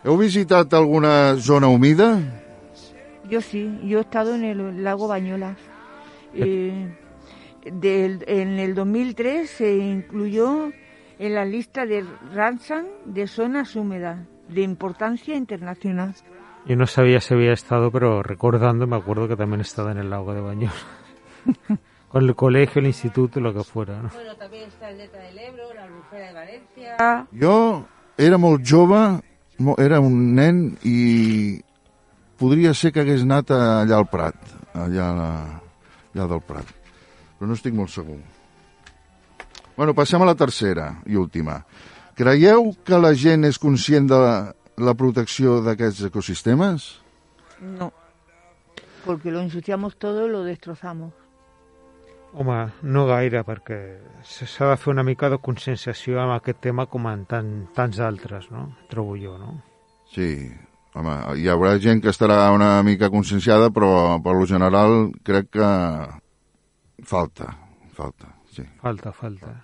[0.05, 2.15] Heu visitat alguna zona humida?
[3.29, 5.59] Yo sí, yo he estado en el lago Bañolas.
[6.35, 6.95] Eh,
[7.73, 10.71] del- en el 2003 se incluyó
[11.19, 12.05] en la lista de
[12.35, 16.15] Ramsar de zonas húmedas de importancia internacional.
[16.67, 20.11] Yo no sabía si había estado, pero recordando me acuerdo que también estaba en el
[20.11, 20.73] lago de Baños.
[22.09, 24.09] Con el colegio, el instituto, lo que fuera, ¿no?
[24.15, 27.27] Bueno, también está el Delta del Ebro, la Albufera de Valencia.
[27.39, 29.21] Jo era molt jove,
[29.59, 31.61] mo- era un nen i
[32.39, 34.35] podria ser que hagués anat allà al Prat,
[34.73, 35.07] allà,
[36.15, 36.65] allà del Prat,
[37.39, 38.19] però no estic molt segur.
[39.79, 41.61] Bueno, passem a la tercera i última.
[42.19, 44.35] Creieu que la gent és conscient de la,
[44.83, 46.89] la protecció d'aquests ecosistemes?
[47.63, 47.93] No,
[49.05, 51.13] porque lo ensuciamos todo y lo destrozamos.
[52.35, 53.79] Home, no gaire, perquè
[54.21, 58.51] s'ha de fer una mica de conscienciació amb aquest tema com en tan, tants altres,
[58.53, 58.67] no?
[58.91, 59.55] Trobo jo, no?
[60.13, 60.51] Sí,
[60.93, 65.71] home, hi haurà gent que estarà una mica conscienciada, però per lo general crec que
[67.05, 67.53] falta,
[67.95, 68.65] falta, sí.
[68.83, 69.55] Falta, falta.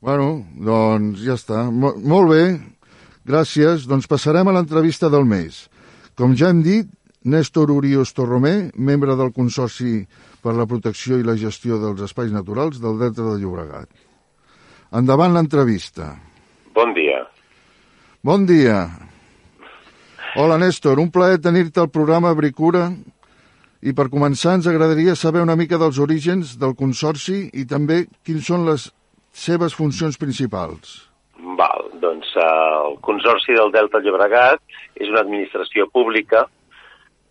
[0.00, 1.64] Bueno, doncs ja està.
[1.70, 2.44] Mo molt bé,
[3.26, 3.88] gràcies.
[3.90, 5.66] Doncs passarem a l'entrevista del mes.
[6.18, 6.86] Com ja hem dit,
[7.28, 10.04] Néstor Urios Torromé, membre del Consorci
[10.42, 13.90] per la Protecció i la Gestió dels Espais Naturals del Delta de Llobregat.
[14.94, 16.14] Endavant l'entrevista.
[16.74, 17.24] Bon dia.
[18.24, 18.86] Bon dia.
[20.38, 21.02] Hola, Néstor.
[21.02, 22.88] Un plaer tenir-te al programa Bricura.
[23.78, 28.48] I per començar ens agradaria saber una mica dels orígens del Consorci i també quins
[28.50, 28.88] són les
[29.30, 31.04] seves funcions principals.
[31.58, 32.46] Val, doncs eh,
[32.88, 34.62] el Consorci del Delta Llobregat
[34.98, 36.48] és una administració pública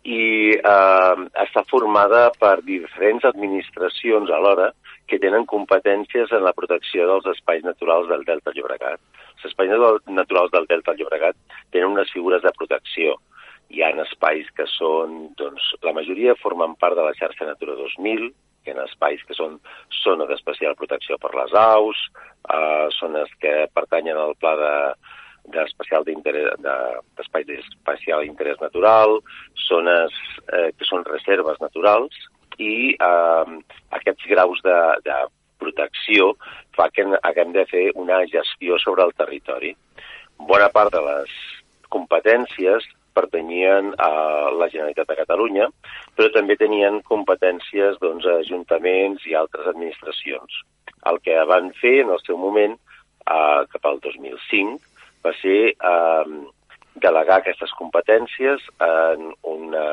[0.07, 4.71] i eh, està formada per diferents administracions alhora
[5.07, 8.99] que tenen competències en la protecció dels espais naturals del Delta Llobregat.
[9.35, 9.71] Els espais
[10.07, 11.35] naturals del Delta Llobregat
[11.75, 13.17] tenen unes figures de protecció.
[13.69, 18.29] Hi ha espais que són, doncs, la majoria formen part de la xarxa Natura 2000,
[18.63, 19.59] que en espais que són
[20.03, 21.99] zona d'especial protecció per les aus,
[22.51, 24.73] eh, zones que pertanyen al pla de,
[25.53, 29.19] d'especial d'interès d'espai de, d'especial interès natural,
[29.67, 30.15] zones
[30.51, 32.15] eh, que són reserves naturals
[32.59, 33.57] i eh,
[33.99, 34.77] aquests graus de,
[35.07, 35.17] de
[35.61, 36.33] protecció
[36.77, 39.73] fa que haguem de fer una gestió sobre el territori.
[40.51, 41.33] Bona part de les
[41.93, 42.85] competències
[43.17, 44.11] pertanyien a
[44.53, 45.69] la Generalitat de Catalunya,
[46.15, 50.61] però també tenien competències doncs, a ajuntaments i altres administracions.
[51.09, 52.77] El que van fer en el seu moment,
[53.25, 54.77] eh, cap al 2005,
[55.25, 56.37] va ser eh,
[57.01, 59.87] delegar aquestes competències en una,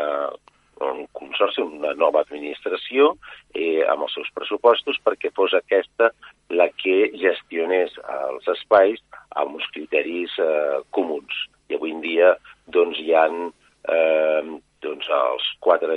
[0.85, 3.15] un consorci, una nova administració,
[3.55, 6.11] eh, amb els seus pressupostos, perquè fos aquesta
[6.51, 9.03] la que gestionés els espais
[9.41, 11.45] amb uns criteris eh, comuns.
[11.71, 12.35] I avui en dia
[12.67, 14.43] doncs, hi ha eh,
[14.85, 15.97] doncs, els quatre,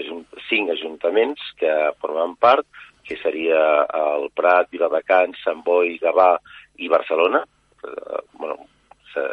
[0.50, 2.68] cinc ajuntaments que formen part,
[3.08, 3.60] que seria
[3.96, 6.34] el Prat, Viladecans, Sant Boi, Gavà
[6.84, 7.44] i Barcelona.
[7.84, 8.58] Eh, bueno,
[9.14, 9.28] s'ha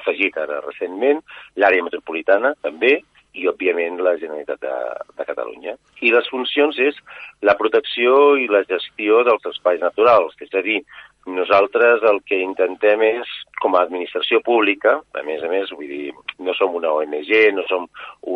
[0.00, 1.22] afegit ara recentment,
[1.60, 2.98] l'àrea metropolitana també,
[3.36, 4.76] i, òbviament, la Generalitat de,
[5.18, 5.76] de Catalunya.
[6.00, 6.96] I les funcions és
[7.44, 10.80] la protecció i la gestió dels espais naturals, és a dir,
[11.26, 16.12] nosaltres el que intentem és, com a administració pública, a més a més, vull dir,
[16.38, 17.88] no som una ONG, no som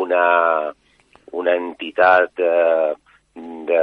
[0.03, 0.25] una,
[1.31, 2.53] una entitat de,
[3.35, 3.81] de,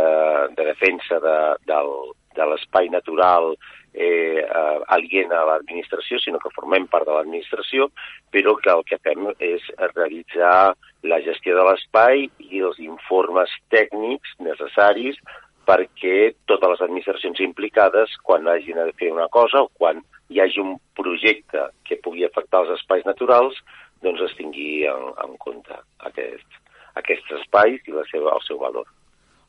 [0.56, 1.38] de defensa de,
[1.70, 1.92] del,
[2.36, 3.54] de l'espai natural
[3.94, 7.88] eh, eh, aliena a l'administració, sinó que formem part de l'administració,
[8.34, 10.74] però que el que fem és realitzar
[11.08, 15.18] la gestió de l'espai i els informes tècnics necessaris
[15.68, 20.00] perquè totes les administracions implicades, quan hagin de fer una cosa o quan
[20.32, 23.58] hi hagi un projecte que pugui afectar els espais naturals,
[24.04, 25.76] doncs es tingui en, en compte
[26.08, 26.48] aquest,
[27.00, 28.88] aquests espais i la seva, el seu valor.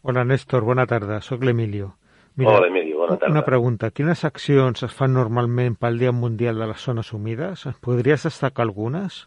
[0.04, 1.20] Hola, Néstor, bona tarda.
[1.24, 1.94] Soc l'Emilio.
[2.40, 3.34] Mira, Hola, Emili, bona tarda.
[3.34, 3.90] Una pregunta.
[3.92, 7.66] Quines accions es fan normalment pel Dia Mundial de les Zones Humides?
[7.84, 9.26] Podries destacar algunes?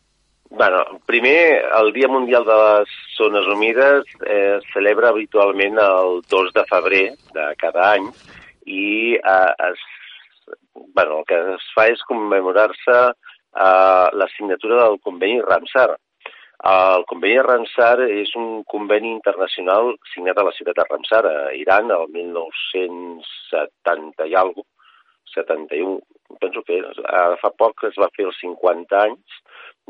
[0.48, 0.80] Bueno,
[1.12, 7.12] primer, el Dia Mundial de les Zones Humides eh, celebra habitualment el 2 de febrer
[7.36, 8.06] de cada any
[8.64, 9.80] i eh, es,
[10.96, 15.90] bueno, el que es fa és commemorar-se eh, la signatura del conveni Ramsar,
[16.72, 21.92] el conveni Ramsar és un conveni internacional signat a la ciutat de Ramsar, a Iran,
[21.92, 24.70] el 1970 i alguna
[25.34, 25.98] 71,
[26.40, 26.78] penso que
[27.42, 29.40] fa poc es va fer els 50 anys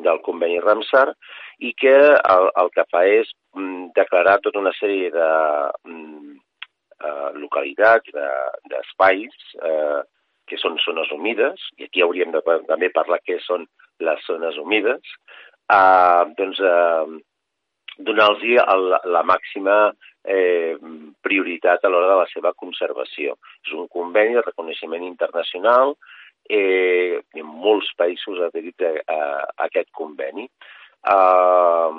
[0.07, 1.11] del conveni Ramsar
[1.61, 5.29] i que el, el que fa és mm, declarar tota una sèrie de
[5.89, 6.33] mm,
[7.05, 8.17] eh, localitats,
[8.73, 10.01] d'espais, de, eh,
[10.49, 13.67] que són zones humides, i aquí hauríem de també parlar què són
[14.03, 15.15] les zones humides,
[15.73, 17.21] eh, doncs, eh,
[17.99, 18.43] donar-los
[19.05, 19.93] la, màxima
[20.25, 20.77] eh,
[21.21, 23.37] prioritat a l'hora de la seva conservació.
[23.67, 25.97] És un conveni de reconeixement internacional
[26.49, 29.19] eh, en molts països ha adherit a, a,
[29.57, 31.91] a aquest conveni eh,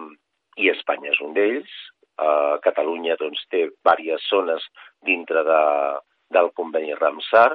[0.58, 1.76] i Espanya és un d'ells.
[2.14, 4.66] Eh, Catalunya doncs, té diverses zones
[5.06, 5.62] dintre de,
[6.34, 7.52] del conveni Ramsar,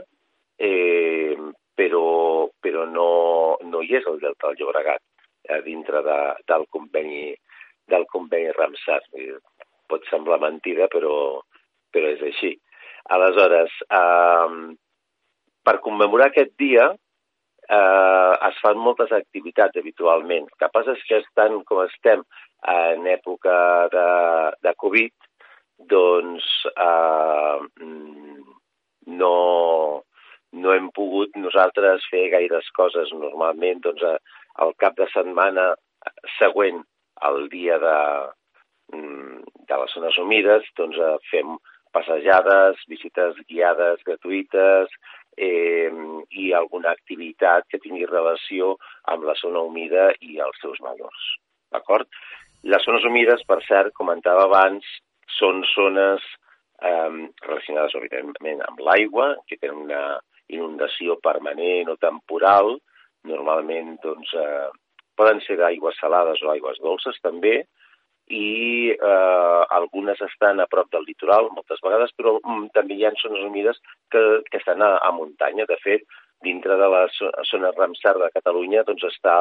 [0.58, 1.36] eh,
[1.78, 3.10] però, però no,
[3.62, 5.04] no hi és el Delta del Llobregat
[5.48, 6.18] a dintre de,
[6.50, 7.30] del conveni
[7.90, 9.00] del conveni Ramsar.
[9.88, 11.40] Pot semblar mentida, però,
[11.92, 12.54] però és així.
[13.14, 14.74] Aleshores, eh,
[15.64, 16.90] per commemorar aquest dia
[17.68, 20.48] eh, es fan moltes activitats habitualment.
[20.48, 22.24] El que passa és que estan com estem
[22.74, 23.56] en època
[23.92, 24.06] de,
[24.66, 25.14] de Covid,
[25.92, 27.58] doncs eh,
[29.20, 29.34] no,
[30.52, 33.12] no hem pogut nosaltres fer gaires coses.
[33.14, 34.04] Normalment, doncs,
[34.64, 35.70] el cap de setmana
[36.38, 36.82] següent
[37.20, 37.98] al dia de,
[38.94, 41.56] mm, de les zones humides, doncs eh, fem
[41.92, 44.92] passejades, visites guiades gratuïtes
[45.36, 45.90] eh,
[46.30, 48.76] i alguna activitat que tingui relació
[49.12, 51.28] amb la zona humida i els seus valors.
[51.72, 52.08] D'acord?
[52.62, 54.84] Les zones humides, per cert, comentava abans,
[55.38, 56.24] són zones
[56.82, 57.12] eh,
[57.46, 60.02] relacionades, òbviament, amb l'aigua, que tenen una
[60.48, 62.78] inundació permanent o temporal,
[63.28, 64.68] normalment doncs, eh,
[65.18, 67.60] poden ser d'aigües salades o aigües dolces també,
[68.28, 73.14] i eh, algunes estan a prop del litoral moltes vegades, però mm, també hi ha
[73.22, 73.80] zones humides
[74.12, 75.64] que, que estan a, a muntanya.
[75.68, 76.04] De fet,
[76.44, 77.06] dintre de la
[77.50, 79.38] zona Ramsar de Catalunya doncs està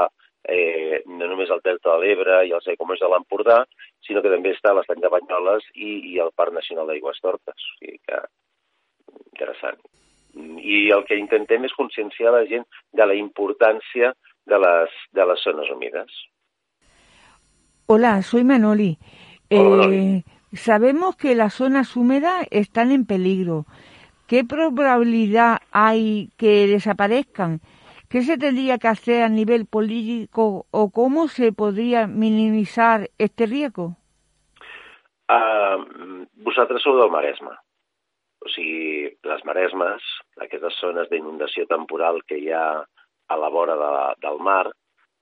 [0.47, 3.59] eh, no només el Delta de l'Ebre i els aiguamolls de l'Empordà,
[4.07, 7.67] sinó que també està l'estany de Banyoles i, i el Parc Nacional d'Aigües Tortes.
[7.73, 8.23] O sigui que
[9.34, 9.84] interessant.
[10.38, 14.13] I el que intentem és conscienciar la gent de la importància
[14.48, 16.12] de les, de les zones humides.
[17.86, 18.98] Hola, soy Manoli.
[19.50, 20.24] Eh,
[20.54, 23.66] sabemos que las zonas húmedas están en peligro.
[24.28, 27.62] ¿Qué probabilidad hay que desaparezcan?
[28.10, 33.95] ¿Qué se tendría que hacer a nivel político o cómo se podria minimitzar este riesgo?
[35.30, 37.52] Uh, vosaltres sou del Maresme.
[38.39, 40.04] O sigui, les Maresmes,
[40.39, 42.86] aquestes zones d'inundació temporal que hi ha
[43.28, 43.91] a la vora de,
[44.23, 44.65] del mar,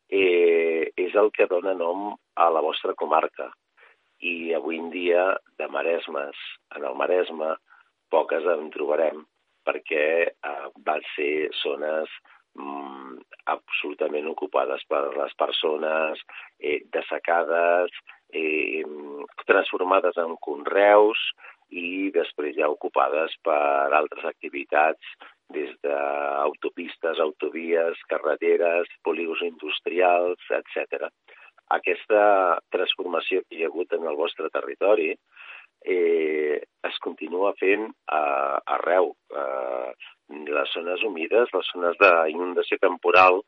[0.09, 3.49] eh, és el que dona nom a la vostra comarca.
[4.21, 5.25] I avui en dia,
[5.59, 6.37] de Maresmes
[6.75, 7.55] en el Maresme,
[8.13, 9.23] poques en trobarem,
[9.65, 12.11] perquè eh, van ser zones
[12.55, 13.17] mm,
[13.51, 16.21] absolutament ocupades per les persones,
[16.59, 17.91] eh, dessecades,
[18.33, 18.83] eh,
[19.45, 21.19] transformades en conreus
[21.69, 25.15] i després ja ocupades per altres activitats
[25.53, 31.09] des d'autopistes, autovies, carreteres, polígons industrials, etc.
[31.75, 35.11] Aquesta transformació que hi ha hagut en el vostre territori
[35.85, 39.13] eh, es continua fent uh, arreu.
[39.29, 39.93] Uh,
[40.29, 43.43] les zones humides, les zones d'inundació temporal,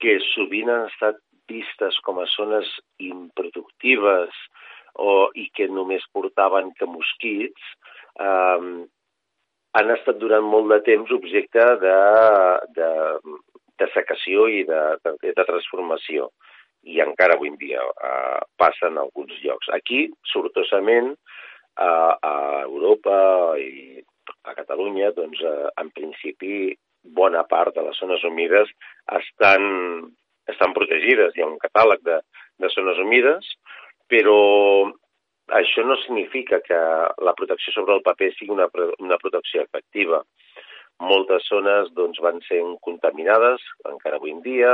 [0.00, 2.70] que sovint han estat vistes com a zones
[3.04, 4.32] improductives
[4.94, 7.70] o, i que només portaven que mosquits,
[8.20, 8.86] eh,
[9.74, 11.98] han estat durant molt de temps objecte de,
[12.76, 12.90] de,
[13.82, 16.30] de secació i de, de, de transformació
[16.84, 19.70] i encara avui en dia eh, passa en alguns llocs.
[19.74, 21.14] Aquí, sortosament,
[21.80, 21.90] a,
[22.20, 23.16] a Europa
[23.58, 24.02] i
[24.44, 26.74] a Catalunya, doncs, eh, en principi,
[27.16, 28.70] bona part de les zones humides
[29.18, 29.64] estan,
[30.48, 31.34] estan protegides.
[31.34, 32.20] Hi ha un catàleg de,
[32.62, 33.50] de zones humides,
[34.10, 34.38] però
[35.60, 36.78] això no significa que
[37.28, 40.22] la protecció sobre el paper sigui una, una protecció efectiva.
[41.02, 44.72] Moltes zones doncs, van ser contaminades, encara avui en dia,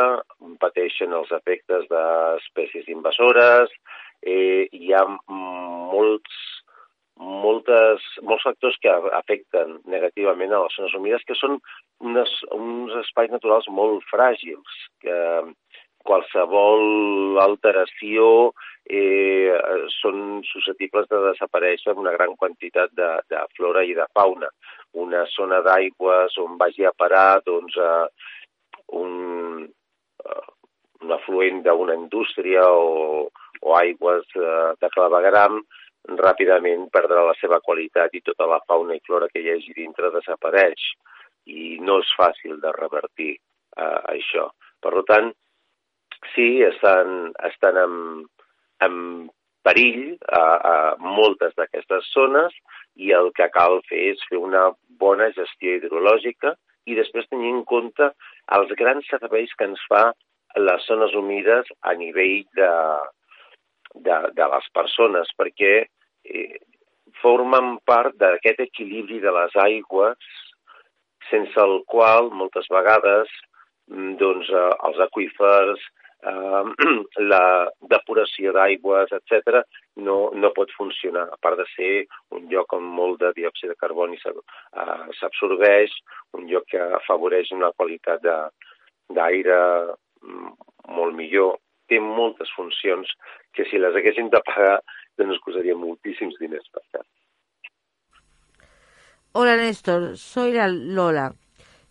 [0.61, 3.73] pateixen els efectes d'espècies invasores,
[4.21, 6.41] eh, hi ha molts
[7.21, 11.59] moltes, molts factors que afecten negativament a les zones humides, que són
[12.01, 15.17] unes, uns espais naturals molt fràgils, que
[16.07, 18.27] qualsevol alteració
[18.85, 19.55] eh,
[20.01, 24.49] són susceptibles de desaparèixer una gran quantitat de, de flora i de fauna.
[25.01, 28.07] Una zona d'aigües on vagi a parar doncs, eh,
[29.01, 29.69] un,
[30.25, 30.49] eh,
[31.05, 33.29] un afluent d'una indústria o,
[33.61, 35.61] o aigües eh, de clavegram
[36.21, 40.11] ràpidament perdrà la seva qualitat i tota la fauna i flora que hi hagi dintre
[40.15, 40.87] desapareix
[41.47, 44.49] i no és fàcil de revertir eh, això.
[44.81, 45.31] Per tant,
[46.35, 47.95] sí, estan, estan en,
[48.87, 48.97] en
[49.67, 52.55] perill a, a moltes d'aquestes zones
[52.97, 56.55] i el que cal fer és fer una bona gestió hidrològica
[56.89, 58.11] i després tenir en compte
[58.57, 60.11] els grans serveis que ens fa
[60.59, 62.71] les zones humides a nivell de,
[63.95, 66.59] de, de les persones, perquè eh,
[67.23, 70.33] formen part d'aquest equilibri de les aigües
[71.31, 73.31] sense el qual moltes vegades
[73.93, 75.85] mm, doncs, eh, els aqüífers,
[76.23, 76.65] eh,
[77.33, 77.45] la
[77.93, 79.63] depuració d'aigües, etc
[80.01, 81.27] no, no pot funcionar.
[81.33, 81.93] A part de ser
[82.37, 84.37] un lloc amb molt de diòxid de carboni eh,
[85.21, 85.95] s'absorbeix,
[86.39, 89.59] un lloc que afavoreix una qualitat d'aire
[90.23, 90.53] mm,
[90.97, 91.59] molt millor,
[91.91, 93.11] té moltes funcions
[93.57, 94.79] que si les haguéssim de pagar
[95.19, 97.05] doncs nos costaria moltíssims diners per fer.
[99.33, 101.31] Hola Néstor, soy la Lola.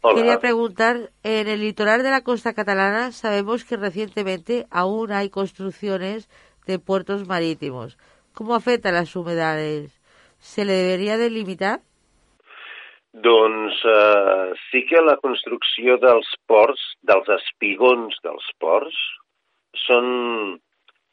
[0.02, 0.16] Hola.
[0.16, 6.30] Quería preguntar, en el litoral de la costa catalana sabemos que recientemente aún hay construcciones
[6.66, 7.98] de puertos marítimos.
[8.34, 10.00] ¿Cómo afectan las humedades?
[10.38, 11.82] ¿Se le debería delimitar?
[13.12, 18.96] Doncs eh, sí que la construcció dels ports, dels espigons dels ports,
[19.88, 20.06] són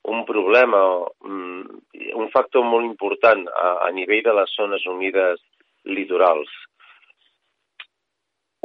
[0.07, 0.83] un problema,
[1.27, 5.41] un factor molt important a, a nivell de les zones humides
[5.89, 6.53] litorals.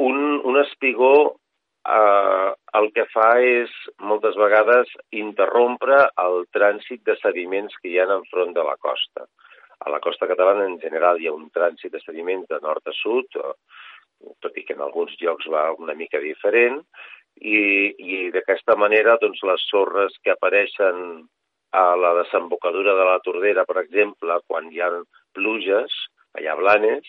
[0.02, 0.18] Un,
[0.50, 1.14] un espigó
[1.86, 3.72] eh, el que fa és
[4.10, 4.90] moltes vegades
[5.22, 9.26] interrompre el trànsit de sediments que hi ha enfront de la costa.
[9.82, 12.94] A la costa catalana en general hi ha un trànsit de sediments de nord a
[12.94, 13.40] sud,
[14.42, 16.78] tot i que en alguns llocs va una mica diferent,
[17.40, 17.58] i,
[17.98, 21.24] i d'aquesta manera doncs, les sorres que apareixen
[21.72, 24.90] a la desembocadura de la Tordera, per exemple, quan hi ha
[25.34, 25.94] pluges,
[26.38, 27.08] allà Blanes,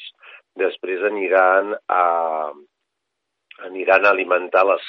[0.60, 2.04] després aniran a,
[3.68, 4.86] aniran a alimentar les,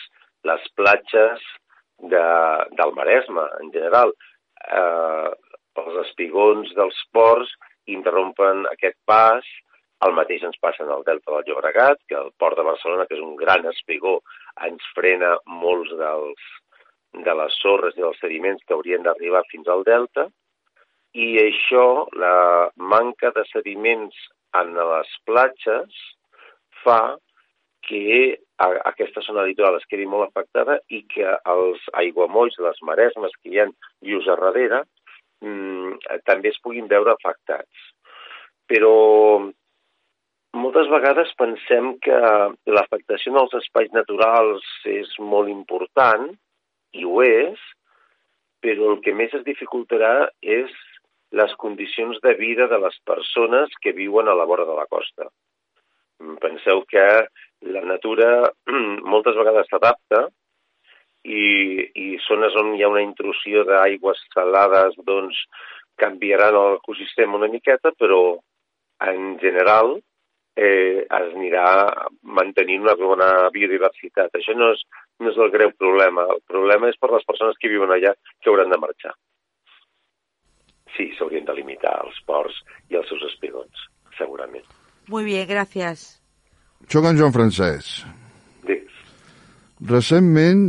[0.49, 1.43] les platges
[1.99, 2.25] de,
[2.79, 4.15] del Maresme, en general.
[4.65, 5.31] Eh,
[5.85, 7.51] els espigons dels ports
[7.91, 9.47] interrompen aquest pas,
[10.05, 13.17] el mateix ens passa en el Delta del Llobregat, que el port de Barcelona, que
[13.17, 14.19] és un gran espigó,
[14.69, 15.35] ens frena
[15.65, 16.49] molts dels,
[17.27, 20.27] de les sorres i dels sediments que haurien d'arribar fins al Delta,
[21.15, 24.17] i això, la manca de sediments
[24.59, 26.01] en les platges,
[26.83, 27.15] fa
[27.89, 33.35] que a, aquesta zona litoral es quedi molt afectada i que els aiguamolls, les maresmes
[33.41, 33.69] que hi ha
[34.07, 34.85] lluç a darrere,
[35.45, 37.91] mmm, també es puguin veure afectats.
[38.71, 38.95] Però
[40.55, 42.19] moltes vegades pensem que
[42.71, 46.31] l'afectació en els espais naturals és molt important,
[46.95, 47.61] i ho és,
[48.65, 50.73] però el que més es dificultarà és
[51.35, 55.27] les condicions de vida de les persones que viuen a la vora de la costa.
[56.41, 57.05] Penseu que
[57.73, 58.31] la natura
[59.13, 60.27] moltes vegades s'adapta
[61.25, 61.45] i,
[61.95, 65.39] i zones on hi ha una intrusió d'aigües salades doncs
[65.97, 68.37] canviaran l'ecosistema una miqueta, però
[69.05, 69.95] en general
[70.57, 71.67] eh, es anirà
[72.23, 74.35] mantenint una bona biodiversitat.
[74.35, 74.83] Això no és,
[75.21, 76.27] no és el greu problema.
[76.35, 79.15] El problema és per les persones que viuen allà que hauran de marxar.
[80.95, 82.61] Sí, s'haurien de limitar els ports
[82.91, 83.89] i els seus espigons,
[84.19, 84.67] segurament.
[85.09, 86.24] Muy bien, gracias.
[86.89, 88.05] Soc en Joan Francesc.
[88.69, 88.99] Digues.
[89.91, 90.65] Recentment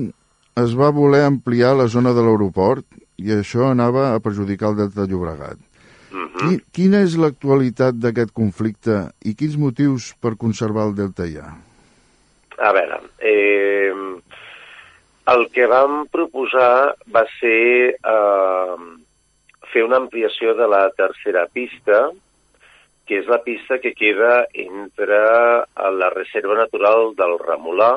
[0.61, 2.85] es va voler ampliar la zona de l'aeroport
[3.21, 5.59] i això anava a perjudicar el Delta de Llobregat.
[6.11, 6.39] Mm -hmm.
[6.39, 11.49] Qui, quina és l'actualitat d'aquest conflicte i quins motius per conservar el Delta hi ha?
[12.57, 13.93] A veure, eh,
[15.33, 18.75] el que vam proposar va ser eh,
[19.73, 22.11] fer una ampliació de la tercera pista,
[23.05, 25.19] que és la pista que queda entre
[25.99, 27.91] la Reserva Natural del Remolà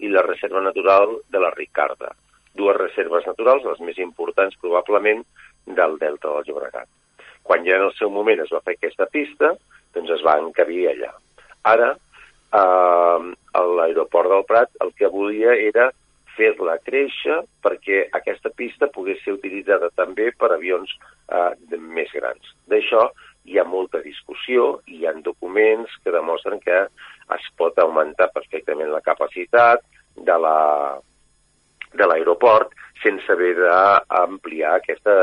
[0.00, 2.12] i la Reserva Natural de la Ricarda.
[2.56, 5.20] Dues reserves naturals, les més importants probablement
[5.66, 6.88] del Delta del Llobregat.
[7.44, 9.52] Quan ja en el seu moment es va fer aquesta pista,
[9.94, 11.12] doncs es va encabir allà.
[11.68, 11.92] Ara,
[12.60, 13.20] eh,
[13.76, 15.90] l'aeroport del Prat el que volia era
[16.36, 20.92] fer-la créixer perquè aquesta pista pogués ser utilitzada també per avions
[21.28, 22.52] eh, més grans.
[22.68, 23.08] D'això
[23.46, 26.80] hi ha molta discussió, hi ha documents que demostren que
[27.36, 29.84] es pot augmentar perfectament la capacitat
[30.16, 30.58] de la
[31.96, 35.16] de l'aeroport sense haver d'ampliar aquesta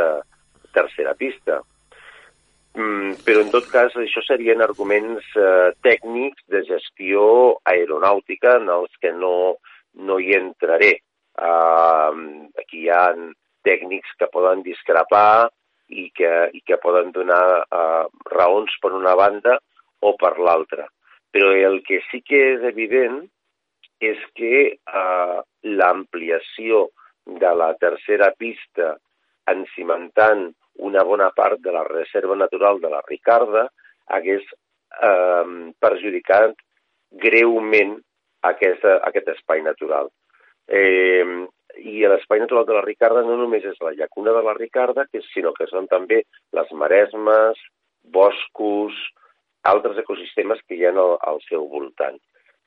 [0.73, 1.59] tercera pista.
[2.73, 7.25] Mm, però en tot cas això serien arguments eh, tècnics de gestió
[7.69, 9.59] aeronàutica en els que no,
[9.93, 10.95] no hi entraré.
[11.33, 12.13] Uh,
[12.61, 13.07] aquí hi ha
[13.65, 15.49] tècnics que poden discrepar
[15.89, 19.57] i que, i que poden donar uh, raons per una banda
[20.03, 20.87] o per l'altra.
[21.33, 23.23] Però el que sí que és evident
[24.03, 26.87] és que uh, l'ampliació
[27.25, 28.97] de la tercera pista
[29.49, 30.49] encimentant
[30.83, 33.67] una bona part de la reserva natural de la Ricarda
[34.11, 34.43] hagués
[35.01, 36.55] eh, perjudicat
[37.23, 37.97] greument
[38.41, 40.09] aquesta, aquest espai natural.
[40.67, 41.45] Eh,
[41.79, 45.53] I l'espai natural de la Ricarda no només és la llacuna de la Ricarda, sinó
[45.57, 46.21] que són també
[46.53, 47.59] les maresmes,
[48.03, 48.93] boscos,
[49.63, 52.19] altres ecosistemes que hi ha al, al seu voltant.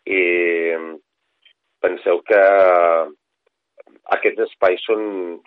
[0.07, 0.79] Eh,
[1.83, 2.43] penseu que
[4.17, 5.03] aquests espais són,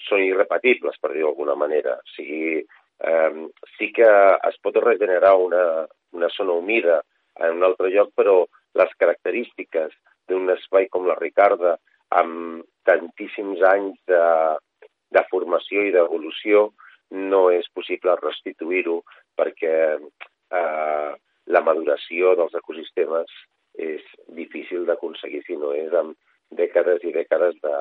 [0.08, 1.98] són irrepetibles, per dir d'alguna manera.
[1.98, 3.32] O sigui, eh,
[3.78, 4.10] sí que
[4.50, 5.64] es pot regenerar una,
[6.16, 7.02] una zona humida
[7.40, 8.44] en un altre lloc, però
[8.80, 9.96] les característiques
[10.30, 11.78] d'un espai com la Ricarda,
[12.18, 14.24] amb tantíssims anys de,
[15.14, 16.70] de formació i d'evolució,
[17.12, 19.00] no és possible restituir-ho
[19.38, 21.12] perquè eh,
[21.50, 23.34] la maduració dels ecosistemes
[23.80, 24.04] és
[24.38, 26.18] difícil d'aconseguir si no és amb
[26.60, 27.78] dècades i dècades de,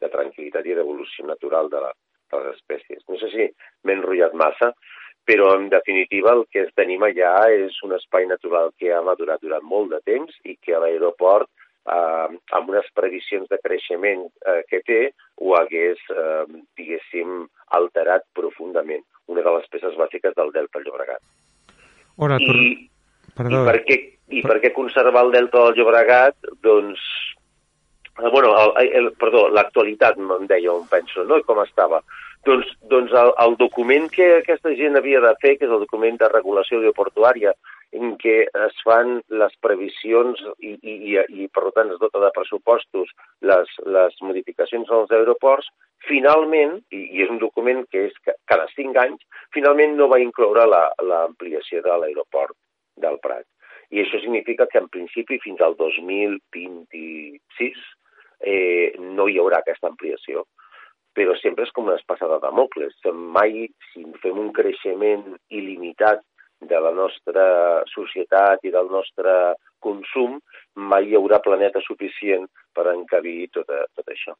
[0.00, 1.92] de tranquil·litat i d'evolució natural de, la,
[2.32, 3.02] de les espècies.
[3.08, 3.48] No sé si
[3.84, 4.72] m'he enrotllat massa,
[5.24, 9.64] però en definitiva el que tenim allà és un espai natural que ha madurat durant
[9.64, 11.48] molt de temps i que l'aeroport,
[11.84, 15.00] eh, amb unes previsions de creixement eh, que té,
[15.40, 16.44] ho hagués, eh,
[16.78, 17.44] diguéssim,
[17.78, 19.04] alterat profundament.
[19.32, 21.22] Una de les peces bàsiques del Delta del Llobregat.
[22.24, 22.58] Ora, I, per...
[23.34, 23.62] Perdó.
[23.62, 23.96] I per què,
[24.30, 26.36] i per què conservar el Delta del Llobregat?
[26.62, 27.00] Doncs
[28.20, 31.40] eh, bueno, el, el, perdó, l'actualitat, em deia on penso, no?
[31.40, 32.02] I com estava.
[32.44, 36.20] Doncs, doncs el, el document que aquesta gent havia de fer, que és el document
[36.20, 37.54] de regulació aeroportuària,
[37.94, 38.36] en què
[38.66, 41.14] es fan les previsions i, i, i,
[41.44, 43.12] i per tant es dota de pressupostos
[43.50, 45.68] les, les modificacions als aeroports,
[46.08, 48.14] finalment, i, i és un document que és
[48.50, 49.20] cada cinc anys,
[49.56, 52.56] finalment no va incloure l'ampliació de l'aeroport
[53.00, 53.46] del Prat.
[53.94, 57.78] I això significa que en principi fins al 2026
[58.40, 60.36] eh, no hi haurà aquesta ampliació
[61.14, 62.96] però sempre és com una espasa de Damocles.
[63.14, 66.18] Mai, si fem un creixement il·limitat
[66.70, 67.46] de la nostra
[67.92, 69.54] societat i del nostre
[69.84, 70.38] consum,
[70.74, 74.34] mai hi haurà planeta suficient per encabir tot, tot això.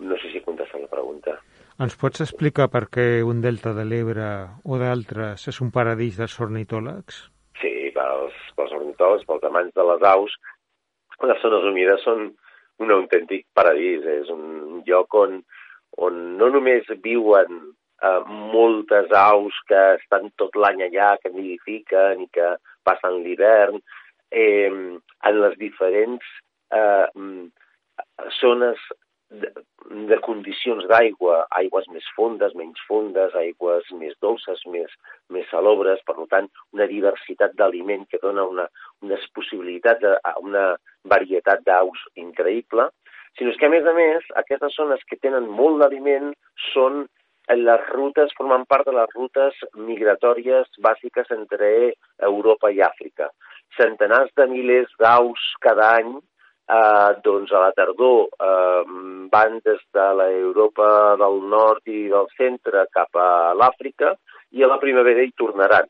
[0.00, 1.36] No sé si contesta la pregunta.
[1.80, 4.28] Ens pots explicar per què un delta de l'Ebre
[4.64, 7.20] o d'altres és un paradís dels ornitòlegs?
[7.60, 10.36] Sí, pels, pels ornitòlegs, pels amants de les aus,
[11.28, 12.30] les zones humides són
[12.80, 14.04] un autèntic paradís.
[14.08, 15.40] És un lloc on,
[16.08, 17.60] on no només viuen
[18.02, 18.20] eh,
[18.54, 22.54] moltes aus que estan tot l'any allà, que nidifiquen i que
[22.86, 23.80] passen l'hivern,
[24.30, 26.26] eh, en les diferents
[26.72, 27.06] eh,
[28.40, 28.80] zones
[29.30, 29.50] de,
[30.10, 34.92] de condicions d'aigua, aigües més fondes, menys fondes, aigües més dolces, més,
[35.30, 38.66] més salobres, per tant, una diversitat d'aliment que dona una,
[39.06, 40.72] unes possibilitats, a una
[41.10, 42.88] varietat d'aus increïble,
[43.38, 46.32] sinó que, a més a més, aquestes zones que tenen molt d'aliment
[46.72, 47.04] són
[47.56, 51.70] les rutes, formen part de les rutes migratòries bàsiques entre
[52.22, 53.30] Europa i Àfrica.
[53.76, 56.12] Centenars de milers d'aus cada any
[56.70, 58.82] eh, doncs a la tardor eh,
[59.32, 64.14] van des de l'Europa del nord i del centre cap a l'Àfrica
[64.50, 65.88] i a la primavera hi tornaran.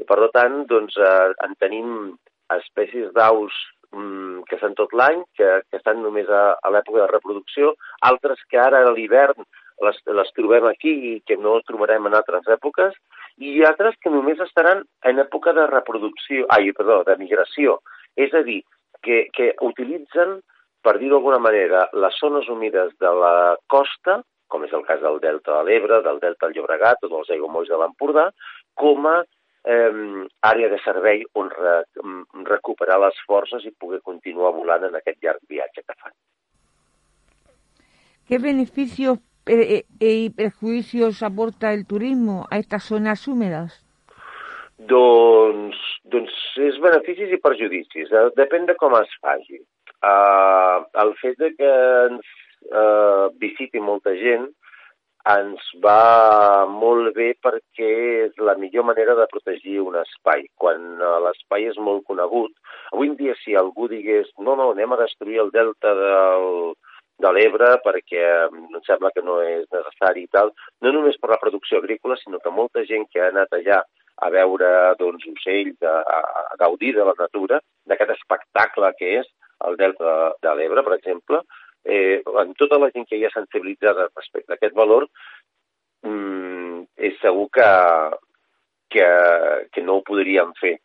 [0.00, 2.12] I per tant, doncs, eh, en tenim
[2.56, 3.52] espècies d'aus
[3.92, 7.74] mm, que estan tot l'any, que, que estan només a, a l'època de reproducció,
[8.08, 9.44] altres que ara a l'hivern
[9.86, 12.94] les, les trobem aquí i que no trobarem en altres èpoques,
[13.38, 17.78] i altres que només estaran en època de reproducció, ai, perdó, de migració.
[18.16, 18.60] És a dir,
[19.02, 20.40] que, que utilitzen,
[20.82, 24.20] per dir-ho d'alguna manera, les zones humides de la costa,
[24.52, 27.70] com és el cas del Delta de l'Ebre, del Delta del Llobregat o dels aigomolls
[27.72, 28.28] de l'Empordà,
[28.76, 29.22] com a
[29.64, 31.78] eh, àrea de servei on re,
[32.50, 36.14] recuperar les forces i poder continuar volant en aquest llarg viatge que fan.
[38.28, 43.84] ¿Qué beneficios eh, eh, y perjuicios aporta el turismo a estas zonas húmedas?
[44.88, 45.76] Doncs,
[46.10, 48.10] doncs és beneficis i perjudicis.
[48.10, 48.24] Eh?
[48.38, 49.60] Depèn de com es faci.
[50.02, 51.70] Uh, el fet de que
[52.08, 52.32] ens
[52.74, 54.48] uh, visiti molta gent
[55.30, 57.90] ens va molt bé perquè
[58.24, 60.48] és la millor manera de protegir un espai.
[60.58, 62.50] Quan l'espai és molt conegut,
[62.90, 66.74] avui en dia si algú digués no, no, anem a destruir el delta del,
[67.20, 70.52] de l'Ebre perquè em sembla que no és necessari i tal,
[70.82, 73.82] no només per la producció agrícola, sinó que molta gent que ha anat allà
[74.22, 75.98] a veure doncs, ocells, a,
[76.52, 79.30] a gaudir de la natura, d'aquest espectacle que és
[79.66, 81.42] el Delta de, de l'Ebre, per exemple,
[81.84, 85.08] eh, en tota la gent que hi ha sensibilitzada respecte a aquest valor,
[86.06, 87.68] mm, és segur que,
[88.94, 89.08] que,
[89.72, 90.78] que no ho podríem fer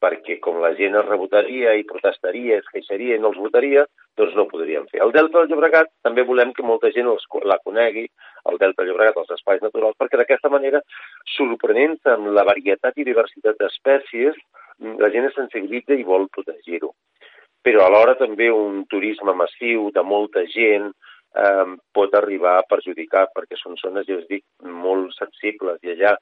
[0.00, 3.84] perquè com la gent es rebotaria i protestaria, es queixaria i no els votaria,
[4.20, 5.00] doncs no podríem fer.
[5.04, 8.06] El Delta del Llobregat també volem que molta gent els, la conegui,
[8.50, 10.82] el Delta del Llobregat, els espais naturals, perquè d'aquesta manera,
[11.36, 14.36] sorprenent amb la varietat i diversitat d'espècies,
[15.00, 16.94] la gent es sensibilitza i vol protegir-ho.
[17.64, 23.58] Però alhora també un turisme massiu de molta gent eh, pot arribar a perjudicar, perquè
[23.60, 26.14] són zones, ja us dic, molt sensibles, i allà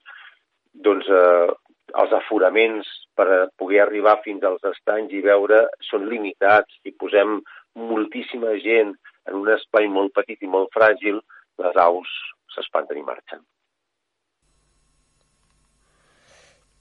[0.74, 1.54] doncs, eh,
[1.96, 6.74] els aforaments per poder arribar fins als estanys i veure són limitats.
[6.82, 7.38] Si posem
[7.74, 8.94] moltíssima gent
[9.28, 11.20] en un espai molt petit i molt fràgil,
[11.62, 12.10] les aus
[12.54, 13.44] s'espanten i marxen.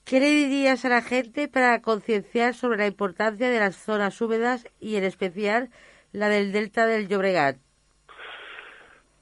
[0.08, 4.66] ¿Qué le dirías a la gente para concienciar sobre la importancia de las zonas húmedas
[4.80, 5.70] y en especial
[6.14, 7.58] la del delta del Llobregat?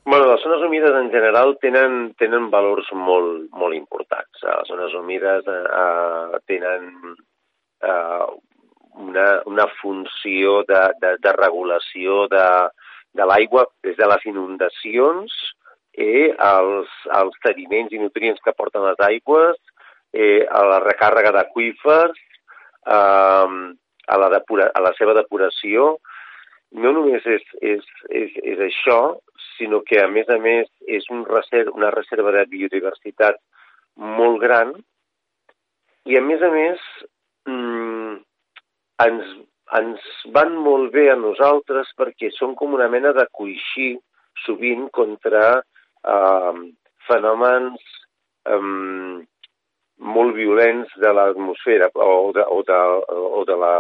[0.06, 4.44] Bueno, les zones humides en general tenen, tenen valors molt, molt importants.
[4.44, 6.92] Les zones humides eh, tenen
[7.82, 8.28] eh,
[9.02, 12.48] una, una funció de, de, de regulació de,
[13.16, 15.36] de l'aigua des de les inundacions
[15.96, 19.60] eh, als, als sediments i nutrients que porten les aigües,
[20.14, 22.20] eh, a la recàrrega d'aquífers,
[22.88, 23.56] eh,
[24.08, 25.96] a, la depura, a la seva depuració.
[26.76, 29.00] No només és, és, és, és això,
[29.56, 33.40] sinó que, a més a més, és un reserva, una reserva de biodiversitat
[33.96, 34.74] molt gran
[36.06, 36.82] i, a més a més,
[37.48, 38.18] mmm,
[39.04, 39.30] ens,
[39.80, 43.94] ens van molt bé a nosaltres perquè són com una mena de coixí
[44.46, 46.60] sovint contra eh,
[47.08, 47.82] fenòmens
[48.52, 49.24] eh,
[50.16, 52.80] molt violents de l'atmosfera o, de, o, de,
[53.40, 53.76] o de, la,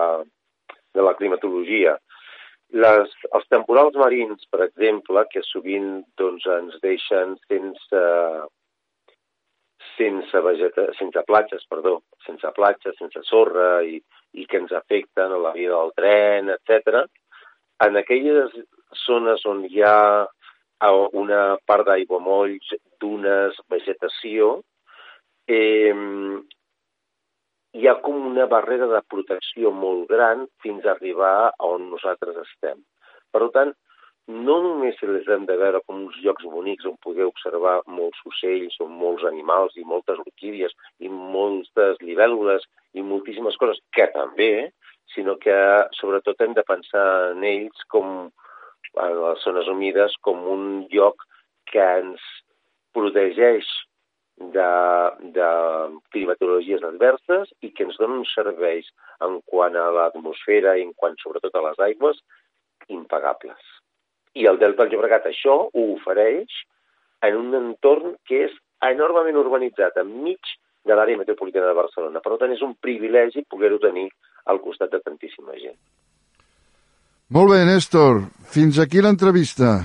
[0.95, 1.97] de la climatologia.
[2.75, 8.01] Les, els temporals marins, per exemple, que sovint doncs, ens deixen sense,
[9.97, 13.99] sense, vegeta, sense platges, perdó, sense platges, sense sorra i,
[14.35, 17.05] i que ens afecten a la vida del tren, etc.
[17.85, 18.53] En aquelles
[19.05, 20.25] zones on hi ha
[21.15, 24.59] una part d'aiguamolls, dunes, vegetació,
[25.47, 25.93] eh,
[27.75, 32.37] hi ha com una barrera de protecció molt gran fins a arribar a on nosaltres
[32.43, 32.83] estem.
[33.31, 33.73] Per tant,
[34.27, 38.77] no només les hem de veure com uns llocs bonics on poder observar molts ocells
[38.81, 42.65] o molts animals i moltes orquídies i moltes libèl·lules
[42.97, 44.71] i moltíssimes coses, que també,
[45.13, 45.57] sinó que
[45.99, 47.05] sobretot hem de pensar
[47.35, 48.31] en ells com,
[48.95, 51.21] en les zones humides, com un lloc
[51.69, 52.25] que ens
[52.97, 53.69] protegeix
[54.37, 54.71] de,
[55.37, 55.49] de
[56.11, 58.89] climatologies adverses i que ens dona uns serveis
[59.23, 62.21] en quant a l'atmosfera i en quant sobretot a les aigües
[62.91, 63.74] impagables.
[64.35, 66.51] I el Delta del Llobregat això ho ofereix
[67.25, 68.55] en un entorn que és
[68.85, 70.55] enormement urbanitzat, enmig
[70.85, 72.21] de l'àrea metropolitana de Barcelona.
[72.21, 74.07] Per tant, és un privilegi poder-ho tenir
[74.51, 75.77] al costat de tantíssima gent.
[77.33, 78.27] Molt bé, Néstor.
[78.53, 79.79] Fins aquí l'entrevista.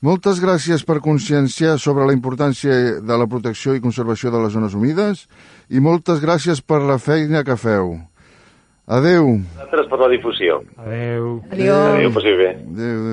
[0.00, 2.72] Moltes gràcies per conscienciar sobre la importància
[3.04, 5.26] de la protecció i conservació de les zones humides
[5.68, 7.98] i moltes gràcies per la feina que feu.
[8.88, 9.36] Adeu.
[9.58, 10.62] Gràcies per la difusió.
[10.80, 11.28] Adeu.
[11.52, 11.76] Adéu.
[11.76, 12.50] Adéu, passi bé.
[12.56, 13.04] Adéu,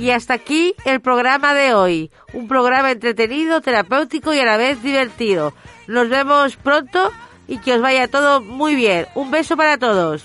[0.00, 2.10] Y hasta aquí el programa de hoy.
[2.32, 5.54] Un programa entretenido, terapéutico y a la vez divertido.
[5.88, 7.10] Nos vemos pronto
[7.48, 9.06] y que os vaya todo muy bien.
[9.14, 10.24] Un beso para todos.